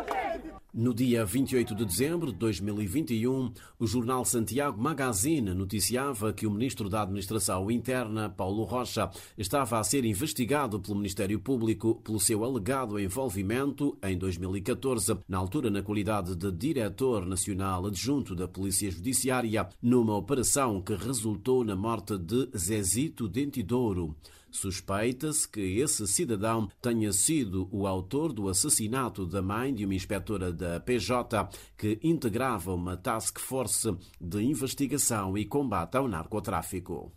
113! 0.08 0.54
No 0.74 0.92
dia 0.92 1.24
28 1.24 1.76
de 1.76 1.84
dezembro 1.84 2.32
de 2.32 2.38
2021, 2.38 3.52
o 3.78 3.86
jornal 3.86 4.24
Santiago 4.24 4.82
Magazine 4.82 5.54
noticiava 5.54 6.32
que 6.32 6.44
o 6.44 6.50
ministro 6.50 6.88
da 6.88 7.02
Administração 7.02 7.70
Interna, 7.70 8.28
Paulo 8.28 8.64
Rocha, 8.64 9.08
estava 9.38 9.78
a 9.78 9.84
ser 9.84 10.04
investigado 10.04 10.80
pelo 10.80 10.96
Ministério 10.96 11.38
Público 11.38 11.94
pelo 12.02 12.18
seu 12.18 12.42
alegado 12.42 12.98
envolvimento, 12.98 13.96
em 14.02 14.18
2014, 14.18 15.16
na 15.28 15.38
altura 15.38 15.70
na 15.70 15.80
qualidade 15.80 16.34
de 16.34 16.50
diretor 16.50 17.24
nacional 17.24 17.86
adjunto 17.86 18.34
da 18.34 18.48
Polícia 18.48 18.90
Judiciária, 18.90 19.68
numa 19.80 20.16
operação 20.16 20.82
que 20.82 20.96
resultou 20.96 21.62
na 21.62 21.76
morte 21.76 22.18
de 22.18 22.50
Zezito 22.58 23.28
Dentidouro. 23.28 24.16
Suspeita-se 24.54 25.48
que 25.48 25.80
esse 25.80 26.06
cidadão 26.06 26.70
tenha 26.80 27.12
sido 27.12 27.68
o 27.72 27.88
autor 27.88 28.32
do 28.32 28.48
assassinato 28.48 29.26
da 29.26 29.42
mãe 29.42 29.74
de 29.74 29.84
uma 29.84 29.96
inspetora 29.96 30.52
da 30.52 30.78
PJ 30.78 31.48
que 31.76 31.98
integrava 32.04 32.72
uma 32.72 32.96
task 32.96 33.40
force 33.40 33.92
de 34.20 34.42
investigação 34.42 35.36
e 35.36 35.44
combate 35.44 35.96
ao 35.96 36.06
narcotráfico. 36.06 37.12